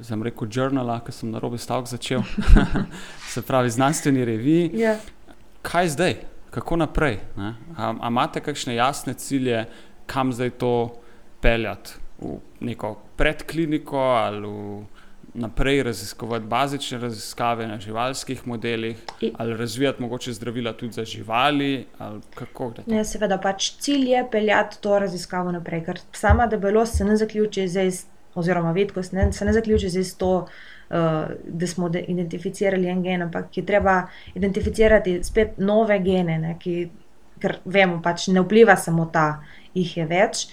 zelo 0.00 0.22
rekel, 0.22 0.48
žurnala, 0.50 1.00
ki 1.00 1.12
sem 1.12 1.30
na 1.30 1.38
robu 1.38 1.58
stavek 1.58 1.86
začel, 1.86 2.22
se 3.32 3.42
pravi, 3.42 3.70
znanstveni 3.70 4.24
reviji. 4.24 4.70
Yeah. 4.70 4.96
Kaj 5.62 5.88
zdaj, 5.88 6.14
kako 6.50 6.76
naprej? 6.76 7.18
Ali 7.76 7.98
imate 8.08 8.40
kakšne 8.40 8.74
jasne 8.74 9.14
cilje, 9.14 9.64
kam 10.06 10.32
zdaj 10.32 10.50
to 10.50 10.94
peljati? 11.40 11.90
V 12.20 12.38
neko 12.60 12.96
predkliniko 13.22 13.98
ali 13.98 14.46
v 14.46 14.84
naprej 15.34 15.82
raziskovati 15.82 16.44
bazične 16.46 16.98
raziskave 16.98 17.66
na 17.66 17.78
živalskih 17.80 18.46
modelih, 18.46 18.96
ali 19.38 19.56
razvijati 19.56 20.02
mogoče 20.02 20.32
zdravila 20.32 20.72
tudi 20.72 20.92
za 20.92 21.04
živali, 21.04 21.86
ali 21.98 22.20
kako? 22.34 22.72
Ne, 22.86 23.04
seveda, 23.04 23.38
pač 23.38 23.70
cilj 23.80 24.10
je 24.10 24.24
peljati 24.30 24.80
to 24.80 24.98
raziskavo 24.98 25.52
naprej, 25.52 25.84
ker 25.84 26.00
sama 26.12 26.46
debelost 26.46 26.98
se 26.98 27.04
ne 27.04 27.16
zaključi 27.16 27.68
zdaj, 27.68 27.90
oziroma 28.34 28.72
vidkost 28.72 29.12
ne, 29.12 29.32
se 29.32 29.44
ne 29.44 29.52
zaključi 29.52 29.88
zdaj 29.88 30.04
s 30.04 30.16
to, 30.16 30.32
uh, 30.90 30.98
da 31.46 31.66
smo 31.66 31.88
de- 31.88 32.04
identificirali 32.08 32.88
en 32.88 33.02
gen, 33.02 33.22
ampak 33.22 33.56
je 33.56 33.66
treba 33.66 34.02
identificirati 34.34 35.20
spet 35.24 35.56
nove 35.58 35.98
gene, 36.04 36.38
ne, 36.38 36.58
ki, 36.58 36.90
ker 37.40 37.56
vemo, 37.64 38.02
pač 38.02 38.28
ne 38.28 38.44
vpliva 38.44 38.76
samo 38.76 39.06
ta, 39.12 39.42
jih 39.74 39.96
je 39.96 40.06
več. 40.06 40.46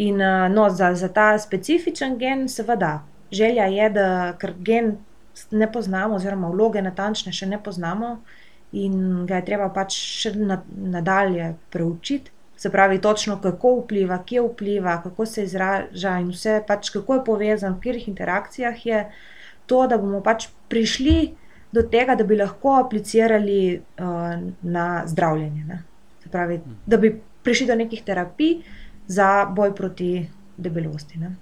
In 0.00 0.20
no, 0.54 0.70
za, 0.72 0.94
za 0.96 1.08
ta 1.12 1.34
specifičen 1.38 2.16
gen, 2.18 2.46
seveda, 2.48 3.02
želja 3.32 3.66
je, 3.68 3.88
da 3.90 4.06
ker 4.40 4.54
gen 4.58 4.94
ne 5.50 5.68
poznamo, 5.72 6.16
oziroma 6.16 6.48
vloge 6.48 6.82
natančne 6.82 7.32
še 7.36 7.48
ne 7.50 7.58
poznamo, 7.62 8.14
in 8.72 9.26
ga 9.26 9.40
je 9.40 9.46
treba 9.48 9.68
pač 9.74 9.96
še 9.96 10.34
na, 10.38 10.60
nadalje 10.70 11.54
preučiti. 11.74 12.32
Se 12.60 12.70
pravi, 12.70 13.00
točno 13.00 13.38
kako 13.40 13.74
vpliva, 13.80 14.18
kje 14.26 14.42
vpliva, 14.44 14.98
kako 15.02 15.26
se 15.26 15.44
izraža 15.48 16.18
in 16.20 16.28
vse, 16.34 16.58
pač 16.68 16.90
kako 16.92 17.16
je 17.16 17.24
povezan, 17.24 17.76
v 17.76 17.80
katerih 17.80 18.08
interakcijah 18.08 18.82
je 18.86 19.04
to, 19.66 19.86
da 19.88 19.96
bomo 19.98 20.20
pač 20.20 20.50
prišli 20.68 21.30
do 21.72 21.84
tega, 21.88 22.18
da 22.18 22.26
bi 22.26 22.36
lahko 22.36 22.74
aplicirali 22.82 23.78
uh, 23.78 24.44
na 24.62 24.86
zdravljenje. 25.06 25.64
Ne? 25.64 25.82
Se 26.22 26.28
pravi, 26.28 26.60
da 26.86 27.00
bi 27.00 27.14
prišli 27.44 27.66
do 27.70 27.78
nekih 27.80 28.04
terapij 28.04 28.58
za 29.10 29.44
boj 29.50 29.74
proti 29.74 30.28
debelosti. 30.56 31.18
Ne? 31.18 31.34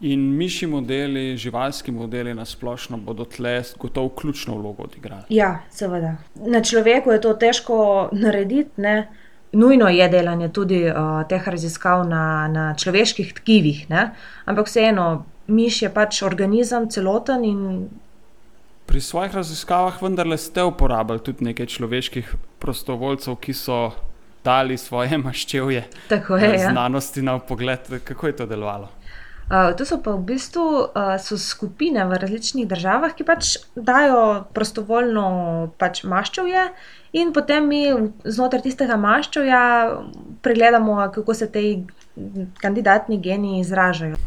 In 0.00 0.20
miši 0.36 0.66
modeli, 0.66 1.36
živalski 1.36 1.92
modeli 1.92 2.34
na 2.34 2.44
splošno 2.44 2.96
bodo 2.96 3.24
tle 3.24 3.62
gotovo 3.78 4.08
ključno 4.08 4.56
vlogo 4.58 4.82
odigrali. 4.82 5.22
Ja, 5.28 5.60
seveda. 5.70 6.16
Na 6.34 6.62
človeku 6.62 7.12
je 7.12 7.20
to 7.20 7.34
težko 7.34 8.08
narediti. 8.12 8.70
Ne? 8.76 9.08
Nujno 9.52 9.88
je 9.88 10.08
delanje 10.08 10.48
tudi 10.48 10.82
uh, 10.90 11.22
teh 11.28 11.48
raziskav 11.48 12.02
na, 12.08 12.48
na 12.48 12.64
človeških 12.74 13.34
tkivih, 13.34 13.84
ne? 13.90 14.10
ampak 14.44 14.66
vseeno, 14.66 15.24
miš 15.46 15.82
je 15.82 15.90
pač 15.94 16.22
organizem 16.22 16.90
celoten 16.90 17.44
in 17.44 17.60
Pri 18.84 19.00
svojih 19.00 19.32
raziskavah 19.32 20.02
vendarle 20.02 20.36
ste 20.38 20.62
uporabljali 20.62 21.22
tudi 21.24 21.44
nekaj 21.44 21.66
človeških 21.66 22.34
prostovoljcev, 22.60 23.38
ki 23.40 23.54
so 23.56 23.78
dali 24.44 24.76
svoje 24.78 25.18
maščevje 25.18 25.84
tako 26.08 26.36
je. 26.36 26.48
eh, 26.48 26.60
Ja. 26.60 26.70
znanosti 26.70 27.22
na 27.22 27.38
pogled. 27.38 27.80
Kako 28.04 28.26
je 28.26 28.36
to 28.36 28.46
delovalo? 28.46 28.88
Uh, 29.44 29.76
to 29.76 29.84
so 29.84 29.98
pa 30.00 30.10
v 30.10 30.22
bistvu 30.24 30.62
uh, 30.88 31.16
so 31.20 31.36
skupine 31.38 32.00
v 32.04 32.16
različnih 32.16 32.64
državah, 32.68 33.12
ki 33.12 33.24
pač 33.24 33.56
dajo 33.76 34.44
prostovoljno 34.54 35.24
pač 35.78 36.00
maščevje, 36.02 36.62
in 37.12 37.32
potem 37.32 37.68
mi 37.68 37.82
znotraj 38.24 38.62
tistega 38.62 38.96
maščevja 38.96 39.60
pregledamo, 40.42 40.96
kako 41.12 41.34
se 41.34 41.50
ti 41.52 41.84
kandidatni 42.58 43.20
geni 43.20 43.60
izražajo. 43.60 44.16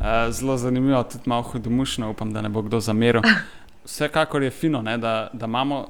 Eh, 0.00 0.32
Zelo 0.32 0.56
zanimivo, 0.56 1.02
tudi 1.02 1.24
malo 1.26 1.42
hudomušno, 1.42 2.10
upam, 2.10 2.32
da 2.32 2.40
ne 2.40 2.48
bo 2.48 2.62
kdo 2.62 2.80
zameril. 2.80 3.20
Vsekakor 3.84 4.42
je 4.42 4.50
fino, 4.50 4.82
ne, 4.82 4.98
da, 4.98 5.30
da 5.32 5.46
imamo 5.46 5.78
uh, 5.80 5.86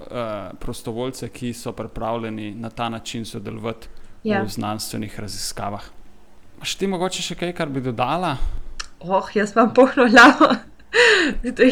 prostovoljce, 0.60 1.28
ki 1.28 1.52
so 1.52 1.72
pripravljeni 1.72 2.54
na 2.54 2.70
ta 2.70 2.88
način 2.88 3.24
sodelovati 3.24 3.88
Ja. 4.22 4.42
v 4.42 4.48
znanstvenih 4.52 5.14
raziskavah. 5.20 5.80
Še 6.62 6.78
ti 6.78 6.86
mogoče 6.86 7.22
še 7.24 7.34
kaj, 7.40 7.54
kar 7.56 7.70
bi 7.72 7.80
dodala? 7.80 8.34
Oh, 9.00 9.24
jaz 9.34 9.54
vam 9.56 9.70
pohvaljujem, 9.74 10.58
da 11.56 11.64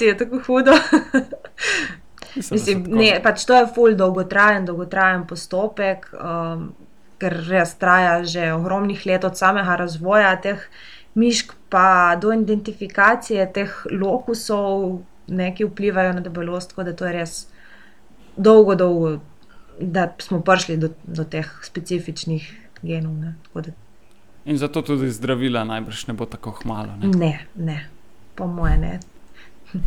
je 0.00 0.16
tako 0.16 0.42
hudo. 0.46 0.74
Mislim, 2.36 2.52
Mislim, 2.52 2.84
tako- 2.84 2.96
ne, 2.96 3.20
pač 3.22 3.44
to 3.44 3.54
je 3.56 3.66
ful 3.74 3.96
dolgotrajen, 3.96 4.66
dolgotrajen 4.68 5.24
postopek, 5.26 6.10
um, 6.14 6.74
ker 7.18 7.36
res 7.48 7.74
traja 7.80 8.20
že 8.24 8.52
ogromnih 8.52 9.06
let 9.06 9.24
od 9.24 9.38
samega 9.38 9.76
razvoja 9.76 10.36
teh 10.40 10.60
mišk, 11.14 11.54
pa 11.68 12.16
do 12.20 12.30
identifikacije 12.32 13.48
teh 13.52 13.72
lokusov, 13.90 15.00
ne, 15.30 15.54
ki 15.54 15.64
vplivajo 15.64 16.12
na 16.12 16.20
debelost, 16.20 16.70
tako 16.70 16.84
da 16.84 16.92
to 16.92 17.06
je 17.06 17.12
res 17.12 17.34
dolgo, 18.36 18.74
dolgo, 18.74 19.14
da 19.80 20.08
smo 20.18 20.40
prišli 20.40 20.76
do, 20.76 20.90
do 21.04 21.24
teh 21.24 21.48
specifičnih 21.62 22.50
genov. 22.82 23.14
Ne, 23.14 23.34
da 23.54 23.72
In 24.44 24.56
zato 24.56 24.82
tudi 24.82 25.10
zdravila 25.10 25.64
najbrž 25.64 26.06
ne 26.06 26.14
bo 26.14 26.26
tako 26.26 26.50
hmalo. 26.50 26.96
Ne? 26.96 27.08
ne, 27.08 27.32
ne, 27.56 27.78
po 28.34 28.46
moje 28.46 28.78
ne. 28.78 28.94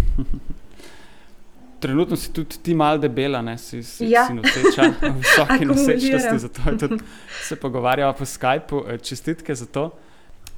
Trenutno 1.79 2.15
si 2.15 2.33
tudi 2.33 2.57
ti 2.57 2.73
malo 2.73 2.97
debela, 2.97 3.41
ne 3.41 3.57
si, 3.57 3.83
si, 3.83 4.05
Ja. 4.05 4.27
si 4.27 4.33
noseča, 4.33 4.81
Akumuliram. 5.43 5.67
nosečnosti, 5.67 6.39
zato 6.39 6.77
tudi 6.79 7.03
se 7.47 7.55
pogovarjava 7.55 8.13
po 8.13 8.25
Skypu. 8.25 8.83
Eh, 8.87 8.97
Čestitke 8.97 9.55
za 9.55 9.65
to. 9.65 9.91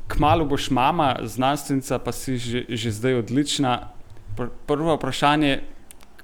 Kmalu 0.08 0.46
boš 0.46 0.70
mama, 0.70 1.16
znanstvenica, 1.24 2.00
pa 2.00 2.12
si 2.12 2.38
že, 2.38 2.66
že 2.70 2.92
zdaj 2.92 3.14
odlična. 3.14 3.95
Pr 4.36 4.50
prvo 4.66 4.96
vprašanje, 4.96 5.60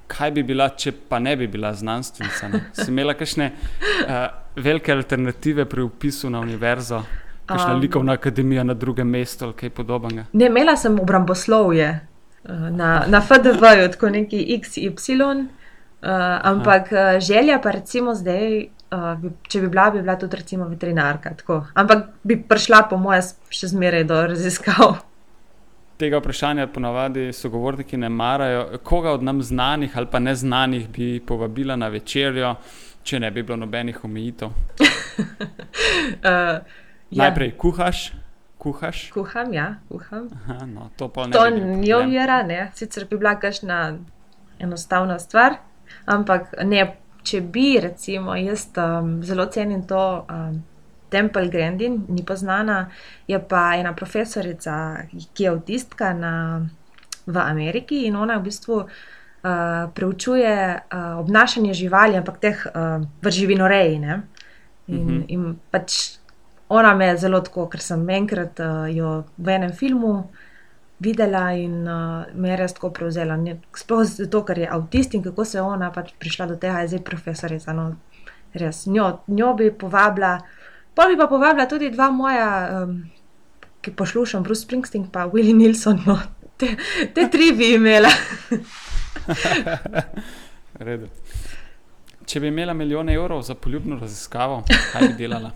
kaj 0.08 0.32
bi 0.32 0.44
bila, 0.44 0.70
če 0.72 0.92
pa 0.92 1.20
ne 1.20 1.36
bi 1.36 1.48
bila 1.48 1.74
znanstvenica? 1.74 2.48
Ne? 2.48 2.60
Si 2.74 2.88
imela 2.88 3.14
kakšne 3.14 3.46
uh, 3.48 4.26
velike 4.58 4.92
alternative 4.92 5.66
pri 5.66 5.82
upisu 5.82 6.30
na 6.30 6.40
univerzo, 6.40 7.04
kakšna 7.46 7.74
Um. 7.74 7.80
likovna 7.80 8.14
akademija 8.14 8.64
na 8.64 8.74
drugem 8.76 9.08
mestu 9.10 9.46
ali 9.46 9.54
kaj 9.56 9.70
podobnega? 9.72 10.26
Ne, 10.34 10.46
imela 10.46 10.76
sem 10.76 11.00
obramboslovje 11.00 11.88
eh, 11.88 12.00
na, 12.72 13.04
na 13.08 13.22
FDV-ju, 13.22 13.92
tako 13.92 14.10
neki 14.10 14.42
XY, 14.60 15.22
uh, 15.22 15.48
ampak 16.44 16.92
uh, 16.92 16.98
želja 17.22 17.60
pa 17.60 17.72
recimo 17.72 18.16
zdaj, 18.16 18.58
uh, 18.90 19.16
bi, 19.18 19.32
če 19.44 19.62
bi 19.62 19.68
bila, 19.70 19.90
bi 19.90 20.02
bila 20.02 20.16
tudi 20.16 20.38
recimo 20.38 20.68
veterinarka. 20.68 21.34
Tako. 21.36 21.66
Ampak 21.74 21.98
bi 22.24 22.42
prišla 22.44 22.84
po 22.84 22.98
moje 22.98 23.22
s- 23.22 23.36
še 23.50 23.68
zmeraj 23.68 24.04
do 24.04 24.22
raziskav. 24.28 24.98
Tega 26.02 26.18
vprašanja 26.18 26.68
ponavadi 26.74 27.28
sogovorniki 27.34 27.98
ne 27.98 28.10
marajo. 28.10 28.80
Koga 28.84 29.12
od 29.12 29.24
nam 29.24 29.42
znanih 29.42 29.98
ali 29.98 30.08
pa 30.12 30.20
neznanih 30.20 30.90
bi 30.90 31.20
povabila 31.28 31.76
na 31.76 31.88
večerjo, 31.94 32.56
če 33.04 33.20
ne 33.20 33.32
bi 33.32 33.44
bilo 33.44 33.58
nobenih 33.66 34.04
omejitev? 34.06 34.50
Uh, 36.12 36.66
Ja. 37.12 37.24
Najprej 37.24 37.52
kuhaš, 37.58 38.14
kuhaš. 38.58 39.10
Kuham, 39.12 39.54
ja, 39.54 39.76
kuham. 39.90 40.30
Aha, 40.32 40.66
no, 40.66 40.90
to 40.96 41.10
pa 41.12 41.28
ne 41.28 41.32
To 41.32 41.50
ni 41.50 41.94
ovira, 41.94 42.44
ne. 42.44 42.72
Sicer 42.76 43.06
bi 43.10 43.18
bila 43.18 43.36
kakšna 43.40 43.98
enostavna 44.60 45.20
stvar, 45.20 45.58
ampak 46.06 46.54
ne, 46.64 46.86
če 47.24 47.42
bi, 47.42 47.80
recimo, 47.84 48.36
jaz 48.40 48.70
um, 48.80 49.18
zelo 49.24 49.46
cenim 49.52 49.84
to. 49.88 50.26
Um, 50.30 50.64
Temple 51.12 51.50
Grandin, 51.52 52.06
ni 52.10 52.24
poznana, 52.24 52.88
je 53.28 53.40
pa 53.40 53.76
ena 53.76 53.92
profesorica, 53.94 55.04
ki 55.34 55.44
je 55.44 55.50
avtistka 55.52 56.14
na, 56.16 56.34
v 57.28 57.38
Ameriki 57.38 58.06
in 58.08 58.16
ona 58.16 58.38
v 58.40 58.48
bistvu 58.48 58.78
uh, 58.80 58.88
preučuje 59.94 60.56
uh, 60.74 61.20
obnašanje 61.20 61.74
živali, 61.74 62.16
ampak 62.18 62.40
teh 62.40 62.64
uh, 62.66 63.04
v 63.22 63.30
živinoreji. 63.30 64.00
ne. 64.00 64.22
In, 64.88 65.06
Mhm. 65.06 65.24
in 65.28 65.44
pač 65.72 66.18
ona 66.70 66.96
me 66.96 67.06
je 67.06 67.18
zelo 67.18 67.42
tako, 67.42 67.68
ker 67.68 67.80
sem 67.82 68.10
enkrat 68.10 68.60
uh, 68.60 68.88
jo 68.90 69.12
v 69.38 69.48
enem 69.50 69.72
filmu 69.72 70.30
videla 71.00 71.52
in 71.52 71.88
uh, 71.88 72.26
me 72.34 72.50
je 72.50 72.58
res 72.58 72.74
tako 72.74 72.90
prevzela. 72.90 73.38
Ne- 73.38 73.60
Sploh 73.74 74.04
zato, 74.04 74.44
ker 74.44 74.58
je 74.58 74.68
avtist 74.70 75.14
in 75.14 75.24
kako 75.24 75.46
se 75.46 75.58
je 75.58 75.62
ona 75.62 75.92
pač 75.92 76.12
prišla 76.20 76.46
do 76.46 76.56
tega, 76.56 76.80
je 76.82 76.88
zdaj 76.88 77.04
profesorica. 77.04 77.74
No, 77.74 77.96
res, 78.54 78.86
njo, 78.86 79.20
njo 79.28 79.54
bi 79.54 79.72
povabila, 79.72 80.40
pa 80.96 81.08
bi 81.08 81.18
pa 81.18 81.28
povabila 81.28 81.68
tudi 81.70 81.90
dva 81.92 82.12
moja, 82.12 82.48
um, 82.84 83.04
ki 83.82 83.92
poslušam, 83.92 84.44
Bruce 84.44 84.62
Springsteen 84.62 85.04
in 85.04 85.32
Willie 85.32 85.56
Nilsson. 85.56 86.02
No, 86.06 86.20
te, 86.58 86.76
te 87.14 87.30
tri 87.30 87.52
bi 87.52 87.74
imela. 87.76 88.10
Redu. 90.80 91.08
Če 92.26 92.40
bi 92.40 92.48
imela 92.48 92.74
milijone 92.74 93.14
evrov 93.14 93.42
za 93.42 93.56
poljubno 93.56 93.98
raziskavo, 94.00 94.64
kaj 94.94 95.08
bi 95.08 95.14
delala? 95.18 95.52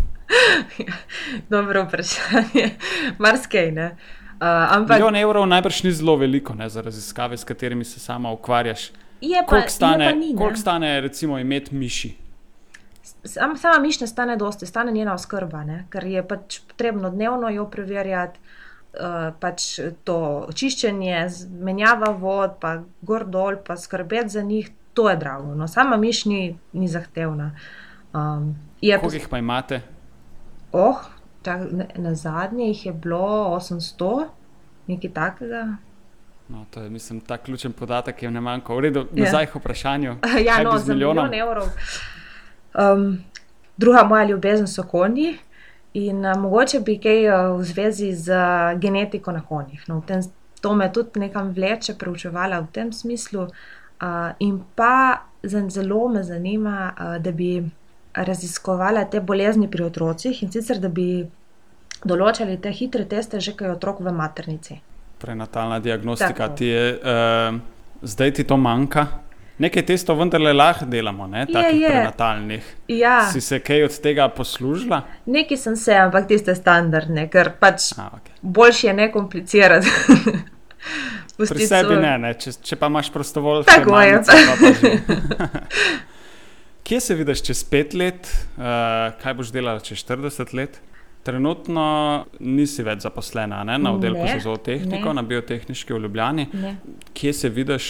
Dobro 1.53 1.83
vprašanje, 1.85 2.69
marsikaj 3.17 3.71
ne. 3.71 3.97
Uh, 4.35 4.47
ampak 4.75 4.97
Milijon 4.99 5.15
evrov 5.15 5.45
najbrž 5.47 5.83
ni 5.83 5.91
zelo 5.95 6.17
veliko 6.19 6.53
ne, 6.53 6.69
za 6.69 6.81
raziskave, 6.81 7.37
s 7.37 7.43
katerimi 7.43 7.85
se 7.85 7.99
sama 7.99 8.31
ukvarjaš. 8.31 8.89
je 9.21 9.41
pa, 9.41 9.49
Koliko 9.49 9.69
stane, 9.69 10.05
je 10.05 10.11
pa 10.11 10.17
ni, 10.17 10.33
ne. 10.33 10.37
koliko 10.37 10.59
stane 10.59 11.01
recimo 11.01 11.39
imeti 11.39 11.75
miši? 11.75 12.15
Sam, 13.25 13.57
sama 13.57 13.79
miš 13.79 13.99
ne 13.99 14.07
stane 14.07 14.35
dosti, 14.37 14.65
stane 14.65 14.91
njena 14.91 15.13
oskrba, 15.13 15.63
ne? 15.63 15.85
ker 15.89 16.03
je 16.05 16.21
pač 16.23 16.59
potrebno 16.61 17.09
dnevno 17.09 17.49
jo 17.49 17.65
preverjati. 17.67 18.39
Uh, 18.95 19.01
pač 19.35 19.63
to 20.03 20.17
čiščenje, 20.53 21.29
z- 21.29 21.47
menjava 21.51 22.13
vod, 22.13 22.53
pa 22.61 22.69
gor 23.01 23.25
dol, 23.25 23.57
pa 23.57 23.75
skrbeti 23.75 24.29
za 24.29 24.41
njih, 24.41 24.69
to 24.93 25.09
je 25.09 25.17
drago. 25.17 25.51
No, 25.53 25.67
sama 25.67 25.97
miš 25.97 26.25
ni, 26.25 26.39
ni 26.73 26.87
zahtevna. 26.87 27.49
Um, 28.13 28.53
je 28.81 28.95
Koliko 28.99 29.15
jih 29.15 29.27
pa 29.27 29.37
imate? 29.37 29.81
oh, 30.71 31.01
ta, 31.41 31.57
na, 31.57 31.85
na 31.97 32.15
zadnje 32.15 32.67
jih 32.67 32.85
je 32.85 32.93
bilo 32.93 33.19
800, 33.51 34.27
nekaj 34.87 35.11
takega. 35.11 35.65
No, 36.47 36.65
to 36.71 36.81
je, 36.81 36.89
mislim, 36.89 37.19
ta 37.19 37.37
ključen 37.37 37.73
podatek, 37.73 38.15
ki 38.15 38.25
je 38.25 38.31
ne 38.31 38.41
manjka. 38.41 38.73
V 38.73 38.79
redu, 38.79 39.07
Ja. 39.13 39.23
nazaj 39.23 39.45
k 39.45 39.55
vprašanju. 39.55 40.15
ja, 40.47 40.63
no, 40.63 40.77
z 40.77 40.83
za 40.83 40.93
milijonom? 40.93 41.25
milijon 41.25 41.41
evrov. 41.41 41.67
Um, 42.75 43.23
druga 43.77 44.03
moja 44.03 44.23
ljubezen 44.23 44.67
so 44.67 44.83
konji. 44.83 45.37
In 45.93 46.25
uh, 46.25 46.37
mogoče 46.37 46.79
bi 46.79 46.97
kaj 46.99 47.29
uh, 47.29 47.59
v 47.59 47.63
zvezi 47.63 48.11
z 48.13 48.35
uh, 48.35 48.79
genetiko 48.79 49.31
na 49.31 49.41
konjih. 49.41 49.83
No, 49.87 50.01
tem, 50.07 50.21
to 50.61 50.73
me 50.75 50.91
tudi 50.93 51.19
nekam 51.19 51.53
vleče, 51.55 51.95
preučevala 51.99 52.59
v 52.59 52.67
tem 52.71 52.91
smislu. 52.93 53.47
Uh, 54.01 54.35
in 54.39 54.59
pa 54.75 55.23
zelo 55.69 56.07
me 56.07 56.23
zanima, 56.23 56.93
uh, 56.93 57.17
da 57.23 57.31
bi 57.31 57.63
raziskovala 58.15 59.05
te 59.05 59.19
bolezni 59.19 59.71
pri 59.71 59.83
otrocih 59.83 60.43
in 60.43 60.51
sicer 60.51 60.79
da 60.79 60.89
bi 60.89 61.25
določali 62.05 62.57
te 62.61 62.71
hitre 62.71 63.05
teste, 63.05 63.39
že 63.39 63.55
kaj 63.55 63.67
je 63.67 63.75
otrok 63.75 63.99
v 64.03 64.11
maternici. 64.15 64.79
Prenatalna 65.19 65.79
diagnostika. 65.79 66.47
Tako. 66.47 66.55
Ti 66.59 66.65
je, 66.65 66.85
uh, 66.99 67.59
zdaj 68.03 68.33
ti 68.33 68.43
to 68.43 68.57
manjka. 68.57 69.07
Nekaj 69.59 69.85
testov 69.87 70.17
vendarle 70.19 70.51
lahko 70.53 70.85
delamo, 70.85 71.27
ne? 71.31 71.45
Je, 71.45 71.53
takih 71.53 71.81
je. 71.81 71.89
prenatalnih. 71.89 72.65
Ja, 72.91 73.29
Si 73.31 73.41
se 73.41 73.59
kaj 73.63 73.83
od 73.87 73.99
tega 74.03 74.27
poslužila? 74.29 75.01
neki 75.25 75.57
sem 75.57 75.75
se, 75.75 75.95
ampak 75.95 76.27
tiste 76.27 76.55
standardne, 76.55 77.29
ker 77.31 77.53
pač 77.59 77.93
A, 77.97 78.09
okay. 78.17 78.35
boljše 78.41 78.87
je 78.87 78.93
ne 78.93 79.11
komplicirati. 79.11 79.87
Pri 81.37 81.67
sebi 81.67 81.95
ne, 81.99 82.17
ne. 82.17 82.33
Če, 82.39 82.51
če 82.63 82.75
pa 82.79 82.87
imaš 82.91 83.09
prostovoljce, 83.11 83.71
Tako 83.71 83.99
je. 84.01 84.11
mamice, 84.11 84.31
pa 84.31 84.53
pa. 84.59 85.47
Kje 86.85 86.99
se 87.01 87.15
vidiš 87.15 87.41
čez 87.43 87.63
pet 87.65 87.93
let, 87.97 88.27
uh, 88.57 88.63
kaj 89.23 89.33
boš 89.33 89.49
delala 89.55 89.79
čez 89.79 90.03
40 90.05 90.53
let? 90.53 90.77
Trenutno 91.25 91.83
nisi 92.39 92.83
več 92.83 93.01
zaposlena 93.01 93.63
ne? 93.63 93.79
na 93.79 93.91
oddelku 93.91 94.21
Ne, 94.21 94.35
za 94.35 94.43
zootehniko, 94.43 95.07
ne. 95.07 95.13
na 95.13 95.23
biotehniški 95.23 95.93
v 95.93 95.99
Ljubljani. 95.99 96.45
Ne. 96.53 96.75
Kje 97.13 97.33
se 97.33 97.49
vidiš 97.49 97.87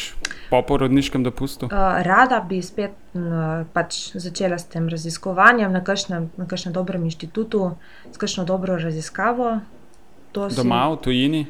po 0.50 0.62
porodniškem 0.62 1.24
dopustu? 1.24 1.66
Uh, 1.66 1.72
rada 2.02 2.40
bi 2.40 2.62
spet 2.62 2.96
m, 3.14 3.26
pač 3.74 3.98
začela 4.16 4.56
s 4.56 4.66
tem 4.66 4.88
raziskovanjem 4.88 5.68
na 5.70 5.84
kakšnem, 5.84 6.30
na 6.38 6.46
kakšnem 6.46 6.74
dobrem 6.74 7.04
inštitutu, 7.04 7.74
s 8.08 8.18
kakšno 8.18 8.46
dobro 8.46 8.78
raziskavo. 8.78 9.58
To 10.32 10.50
si- 10.50 10.56
Doma, 10.56 10.88
v 10.90 10.98
tujini? 11.00 11.44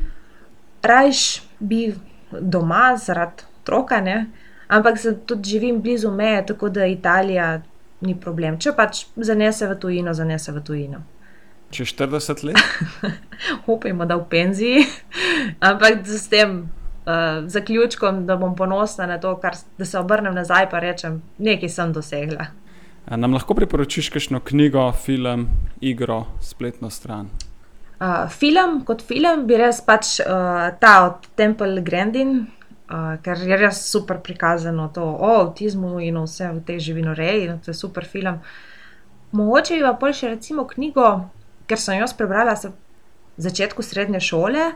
Rajš 0.83 1.21
bi 1.59 1.93
doma 2.31 2.95
zaradi 2.97 3.45
otroka, 3.61 4.01
ne? 4.01 4.25
ampak 4.67 4.97
tudi 5.25 5.49
živim 5.49 5.81
blizu 5.81 6.09
meje, 6.11 6.45
tako 6.45 6.69
da 6.69 6.85
Italija 6.87 7.61
ni 8.01 8.15
problem. 8.15 8.57
Če 8.57 8.73
pač 8.73 9.05
zanese 9.15 9.67
v 9.67 9.77
tujino, 9.77 10.13
zanese 10.13 10.51
v 10.51 10.61
tujino. 10.61 11.05
Čez 11.75 11.91
40 11.91 12.43
let? 12.43 12.55
Upajmo, 13.67 14.05
da 14.05 14.15
v 14.15 14.29
penziji, 14.31 14.85
ampak 15.67 16.07
s 16.07 16.29
tem 16.31 16.61
uh, 16.61 17.43
zaključkom, 17.51 18.23
da 18.25 18.37
bom 18.39 18.55
ponosna 18.55 19.05
na 19.05 19.17
to, 19.19 19.33
kar, 19.43 19.57
da 19.77 19.85
se 19.85 19.99
obrnem 19.99 20.35
nazaj 20.35 20.69
in 20.71 20.79
rečem, 20.79 21.21
nekaj 21.37 21.69
sem 21.69 21.91
dosegla. 21.93 22.47
A 23.05 23.17
Nam 23.17 23.35
lahko 23.35 23.53
priporočiš 23.53 24.09
kakšno 24.09 24.39
knjigo, 24.39 24.91
film, 24.91 25.49
igro, 25.81 26.23
spletno 26.41 26.89
stran? 26.89 27.27
Uh, 27.99 28.31
film 28.31 28.85
kot 28.87 29.03
film 29.03 29.43
bi 29.47 29.59
res 29.59 29.83
pač 29.83 30.19
uh, 30.23 30.71
ta 30.79 30.95
od 31.05 31.27
Temple 31.35 31.83
Grandin, 31.83 32.45
uh, 32.87 33.19
ker 33.19 33.35
je 33.43 33.59
res 33.59 33.83
super 33.91 34.23
prikazano 34.23 34.87
to 34.95 35.03
o 35.03 35.35
avtizmu 35.43 35.99
in 35.99 36.23
vse 36.23 36.53
v 36.55 36.63
tej 36.63 36.79
živinoreji, 36.87 37.47
in 37.49 37.59
to 37.59 37.75
je 37.75 37.81
super 37.83 38.07
film. 38.07 38.39
Mogoče 39.35 39.75
bi 39.75 39.83
pa 39.83 39.97
pol 39.99 40.15
še 40.15 40.37
recimo 40.37 40.63
knjigo, 40.63 41.09
ker 41.67 41.79
sem 41.79 41.99
jo 41.99 42.07
prebrala 42.17 42.55
v 42.55 42.73
začetku 43.37 43.83
srednje 43.83 44.19
šole 44.19 44.71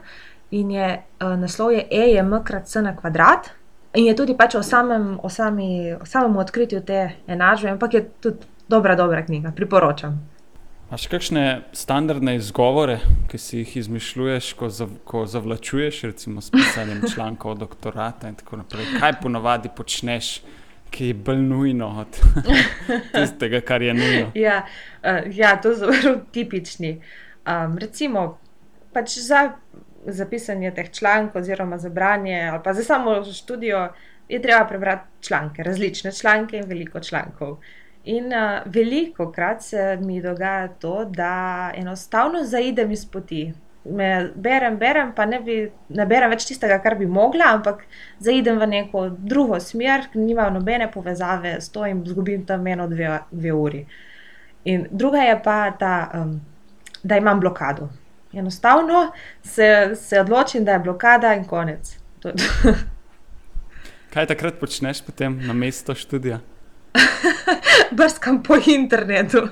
in 0.51 0.71
je 0.71 0.89
uh, 0.97 1.35
naslov 1.39 1.71
je 1.71 1.85
E 1.91 2.09
je 2.13 2.23
M 2.23 2.43
krat 2.43 2.67
C 2.67 2.81
na 2.81 2.95
kvadrat. 2.95 3.51
In 3.93 4.05
je 4.05 4.15
tudi 4.15 4.35
pač 4.37 4.55
o 4.55 4.63
samem, 4.63 5.17
o 5.23 5.29
sami, 5.29 5.93
o 5.93 6.05
samem 6.05 6.37
odkritju 6.37 6.81
te 6.85 7.15
enačbe, 7.27 7.71
ampak 7.73 7.93
je 7.93 8.01
tudi 8.21 8.45
dobra, 8.69 8.95
dobra 8.95 9.25
knjiga, 9.25 9.51
priporočam. 9.55 10.19
Imáš 10.89 11.07
kakšne 11.07 11.61
standardne 11.73 12.35
izgovore, 12.37 12.99
ki 13.29 13.37
si 13.37 13.57
jih 13.59 13.75
izmišljuješ, 13.77 14.53
ko, 14.57 14.69
zav, 14.73 14.93
ko 15.05 15.25
zavlačuješ, 15.29 16.01
recimo 16.09 16.41
s 16.41 16.49
pisanjem 16.49 17.03
člankov, 17.13 17.57
doktorata 17.61 18.29
in 18.29 18.37
tako 18.37 18.61
naprej? 18.61 18.87
Kaj 18.99 19.19
ponavadi 19.21 19.69
počneš, 19.75 20.39
ki 20.89 21.07
je 21.07 21.13
bolj 21.13 21.41
nujno 21.41 21.87
od 21.99 22.19
tistega, 23.13 23.61
kar 23.61 23.81
je 23.81 23.93
nujno? 23.93 24.31
Ja, 24.35 24.65
uh, 25.03 25.37
ja 25.37 25.55
to 25.61 25.75
so 25.75 25.91
zelo 26.01 26.19
tipični. 26.31 27.01
Um, 27.47 27.77
recimo, 27.77 28.39
pač 28.93 29.17
za, 29.17 29.51
za 30.05 30.25
pisanje 30.25 30.71
teh 30.75 30.91
člankov, 30.91 31.41
oziroma 31.41 31.77
za 31.77 31.89
branje, 31.89 32.41
ali 32.51 32.63
pa 32.63 32.73
za 32.73 32.83
samo 32.83 33.23
študijo, 33.23 33.89
je 34.29 34.41
treba 34.41 34.65
prebrati 34.65 35.25
članke, 35.27 35.63
različne 35.63 36.11
članke 36.11 36.57
in 36.57 36.65
veliko 36.67 36.99
člankov. 36.99 37.57
In 38.03 38.25
uh, 38.25 38.61
veliko 38.65 39.31
krat 39.31 39.63
se 39.63 39.97
mi 40.01 40.21
dogaja 40.21 40.67
to, 40.67 41.05
da 41.05 41.71
enostavno 41.75 42.43
zaidem 42.43 42.91
iz 42.91 43.05
poti. 43.05 43.53
Me 43.89 44.29
berem, 44.35 44.77
berem, 44.77 45.11
pa 45.15 45.25
ne, 45.25 45.39
bi, 45.43 45.55
ne 45.95 46.05
berem 46.05 46.29
več 46.33 46.45
tistega, 46.49 46.79
kar 46.83 46.95
bi 46.99 47.07
mogla, 47.09 47.53
ampak 47.55 47.85
zaidem 48.23 48.59
v 48.61 48.67
neko 48.73 49.07
drugo 49.09 49.59
smer, 49.63 50.09
ki 50.11 50.21
nima 50.21 50.49
nobene 50.53 50.89
povezave 50.91 51.55
s 51.61 51.71
to 51.73 51.85
in 51.87 52.03
izgubim 52.05 52.45
tam 52.45 52.67
eno, 52.67 52.87
dve, 52.91 53.15
dve 53.31 53.55
uri. 53.55 53.85
In 54.69 54.85
druga 54.91 55.23
je 55.25 55.39
pa 55.43 55.57
ta, 55.79 55.95
um, 56.19 56.35
da 57.03 57.17
imam 57.17 57.39
blokado. 57.39 57.89
Enostavno 58.33 59.11
se, 59.43 59.95
se 59.95 60.19
odločim, 60.21 60.65
da 60.65 60.71
je 60.77 60.79
blokada 60.79 61.33
in 61.33 61.47
konec. 61.47 61.95
Kaj 64.13 64.25
takrat 64.25 64.59
počneš 64.59 65.01
potem 65.05 65.39
na 65.47 65.53
mesto 65.53 65.95
študija? 65.95 66.39
Brskam 67.97 68.43
po 68.43 68.57
internetu. 68.65 69.47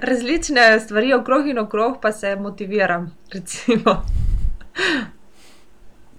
Različne 0.00 0.80
stvari 0.80 1.12
okrog 1.12 1.48
in 1.48 1.58
okrog, 1.58 1.98
pa 2.02 2.12
se 2.12 2.36
motiviram. 2.36 3.10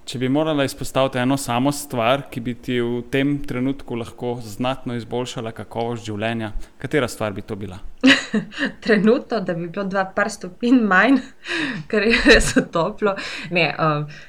Če 0.06 0.20
bi 0.22 0.30
morala 0.30 0.64
izpostaviti 0.64 1.18
eno 1.18 1.38
samo 1.38 1.72
stvar, 1.74 2.28
ki 2.30 2.42
bi 2.42 2.54
ti 2.54 2.80
v 2.82 3.02
tem 3.12 3.38
trenutku 3.42 3.96
lahko 3.98 4.36
znatno 4.44 4.96
izboljšala 4.96 5.52
kakovost 5.58 6.06
življenja, 6.06 6.52
katera 6.78 7.10
stvar 7.10 7.34
bi 7.34 7.42
to 7.42 7.58
bila? 7.58 7.80
Trenutno, 8.86 9.40
da 9.42 9.54
bi 9.54 9.68
bilo 9.68 9.88
dva 9.90 10.06
par 10.16 10.30
stopinj 10.30 10.84
manj, 10.86 11.18
ker 11.90 12.06
je 12.06 12.20
res 12.30 12.54
toplo. 12.72 13.16
Ne, 13.52 13.72
uh, 13.74 14.22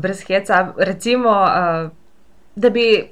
brez 0.00 0.24
heca. 0.24 0.64
Recimo. 0.78 1.36
Uh, 1.44 1.92
da 2.56 2.70
bi 2.70 3.10